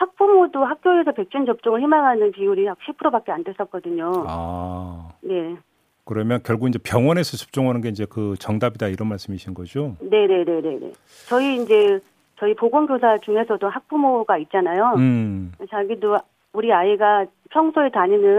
학부모도 0.00 0.64
학교에서 0.64 1.12
백신 1.12 1.44
접종을 1.44 1.82
희망하는 1.82 2.32
비율이 2.32 2.64
약 2.64 2.78
10%밖에 2.78 3.32
안 3.32 3.44
됐었거든요. 3.44 4.10
아. 4.26 5.10
네. 5.20 5.56
그러면 6.04 6.40
결국 6.42 6.68
이제 6.68 6.78
병원에서 6.78 7.36
접종하는 7.36 7.82
게 7.82 7.90
이제 7.90 8.06
그 8.08 8.34
정답이다 8.38 8.88
이런 8.88 9.08
말씀이신 9.08 9.52
거죠? 9.52 9.96
네네네네네. 10.00 10.92
저희 11.28 11.62
이제 11.62 12.00
저희 12.38 12.54
보건교사 12.54 13.18
중에서도 13.18 13.68
학부모가 13.68 14.38
있잖아요. 14.38 14.94
음. 14.96 15.52
자기도 15.70 16.16
우리 16.54 16.72
아이가 16.72 17.26
평소에 17.50 17.90
다니는 17.90 18.38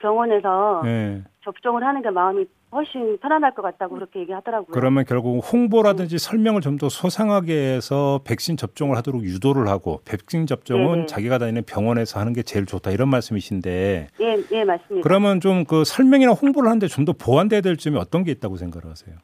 병원에서 0.00 0.82
네. 0.84 1.22
접종을 1.44 1.84
하는 1.84 2.02
게 2.02 2.10
마음이 2.10 2.44
훨씬 2.70 3.16
편안할 3.18 3.54
것 3.54 3.62
같다고 3.62 3.94
그렇게 3.94 4.20
얘기하더라고요. 4.20 4.68
그러면 4.72 5.04
결국 5.06 5.38
홍보라든지 5.40 6.18
설명을 6.18 6.60
좀 6.60 6.78
더 6.78 6.88
소상하게 6.88 7.74
해서 7.74 8.20
백신 8.24 8.56
접종을 8.56 8.96
하도록 8.98 9.22
유도를 9.24 9.68
하고 9.68 10.00
백신 10.04 10.46
접종은 10.46 10.92
네네. 10.92 11.06
자기가 11.06 11.38
다니는 11.38 11.62
병원에서 11.64 12.20
하는 12.20 12.32
게 12.34 12.42
제일 12.42 12.66
좋다 12.66 12.90
이런 12.90 13.08
말씀이신데 13.08 14.08
예, 14.20 14.36
예, 14.52 14.64
맞습니다. 14.64 15.02
그러면 15.02 15.40
좀 15.40 15.64
그 15.64 15.84
설명이나 15.84 16.32
홍보를 16.32 16.68
하는데 16.68 16.86
좀 16.88 17.04
더 17.04 17.12
보완돼야 17.14 17.62
될 17.62 17.76
점이 17.78 17.96
어떤 17.96 18.22
게 18.22 18.30
있다고 18.32 18.56
생각을 18.58 18.90
하세요? 18.90 19.16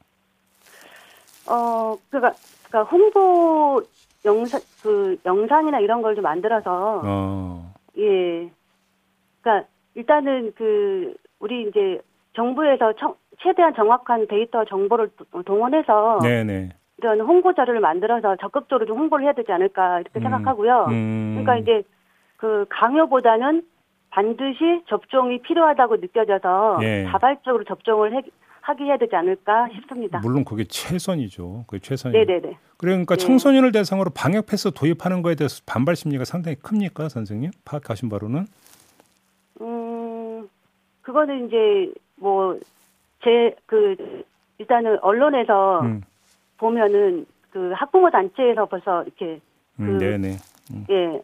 어, 1.47 1.97
그니까, 2.11 2.33
그니까 2.63 2.83
홍보 2.85 3.83
영상, 4.25 4.61
그 4.83 5.17
영상이나 5.27 5.81
이런 5.81 6.01
걸 6.03 6.15
좀 6.15 6.23
만들어서, 6.23 7.03
어. 7.05 7.75
예. 7.99 8.51
그니까, 9.43 9.67
일단은 9.95 10.53
그, 10.57 11.15
우리 11.39 11.69
이제 11.69 12.01
정부에서 12.35 12.95
청- 12.99 13.15
최대한 13.41 13.75
정확한 13.75 14.27
데이터 14.29 14.65
정보를 14.65 15.11
도- 15.31 15.43
동원해서 15.43 16.19
네네. 16.23 16.71
이런 16.99 17.21
홍보 17.21 17.53
자료를 17.55 17.81
만들어서 17.81 18.37
적극적으로 18.37 18.87
좀 18.87 18.99
홍보를 18.99 19.25
해야 19.25 19.33
되지 19.33 19.51
않을까 19.53 20.01
이렇게 20.01 20.21
음. 20.21 20.23
생각하고요. 20.23 20.87
음. 20.89 21.31
그러니까 21.43 21.57
이제 21.59 21.83
그 22.37 22.67
강요보다는 22.71 23.63
반드시 24.11 24.83
접종이 24.89 25.41
필요하다고 25.43 25.97
느껴져서 25.97 26.79
예. 26.83 27.05
자발적으로 27.11 27.65
접종을 27.65 28.15
해, 28.15 28.23
하게 28.61 28.85
해야 28.85 28.97
되지 28.97 29.17
않을까 29.17 29.69
싶습니다. 29.75 30.21
물론 30.21 30.45
그게 30.45 30.65
최선이죠. 30.65 31.65
그게 31.67 31.81
최선이죠. 31.81 32.17
네네네. 32.19 32.57
그러니까 32.77 33.17
네. 33.17 33.27
청소년을 33.27 33.73
대상으로 33.73 34.11
방역 34.15 34.47
패스 34.47 34.71
도입하는 34.73 35.23
거에 35.23 35.35
대해서 35.35 35.63
반발 35.67 35.97
심리가 35.97 36.25
상당히 36.25 36.57
큽니까, 36.57 37.09
선생님? 37.09 37.51
파악하신 37.65 38.09
바로는? 38.09 38.47
음, 39.61 40.49
그거는 41.03 41.49
이제 41.49 41.93
뭐 42.17 42.59
제 43.25 43.55
그 43.67 43.97
일단은 44.59 44.99
언론에서 45.03 45.81
음. 45.81 46.03
보면은 46.59 47.27
그 47.51 47.73
학부모 47.75 48.11
단체에서 48.11 48.67
벌써 48.67 49.03
이렇게 49.03 49.41
음, 49.81 49.99
그- 49.99 50.05
네네. 50.05 50.37
예 50.91 51.23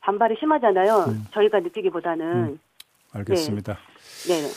반발이 0.00 0.36
심하잖아요. 0.38 1.04
음. 1.08 1.24
저희가 1.32 1.60
느끼기보다는 1.60 2.58
알겠습니다. 3.12 3.78
네 4.28 4.34
네 4.42 4.48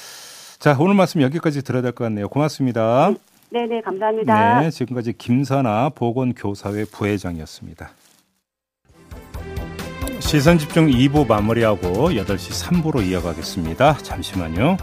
자, 0.59 0.75
오늘 0.79 0.93
말씀 0.95 1.21
여기까지 1.21 1.63
들어야 1.63 1.81
될 1.81 1.91
것 1.93 2.03
같네요. 2.05 2.27
고맙습니다. 2.29 3.11
네 3.49 3.65
네 3.65 3.81
감사합니다. 3.81 4.61
네, 4.61 4.69
지금까지 4.69 5.13
김선아 5.13 5.89
보건교사회 5.95 6.85
부회장이었습니다. 6.85 7.89
시선 10.19 10.57
집중 10.57 10.87
2부 10.87 11.27
마무리하고 11.27 12.11
8시 12.11 12.67
3부로 12.83 13.03
이어가겠습니다. 13.05 13.97
잠시만요. 13.97 14.77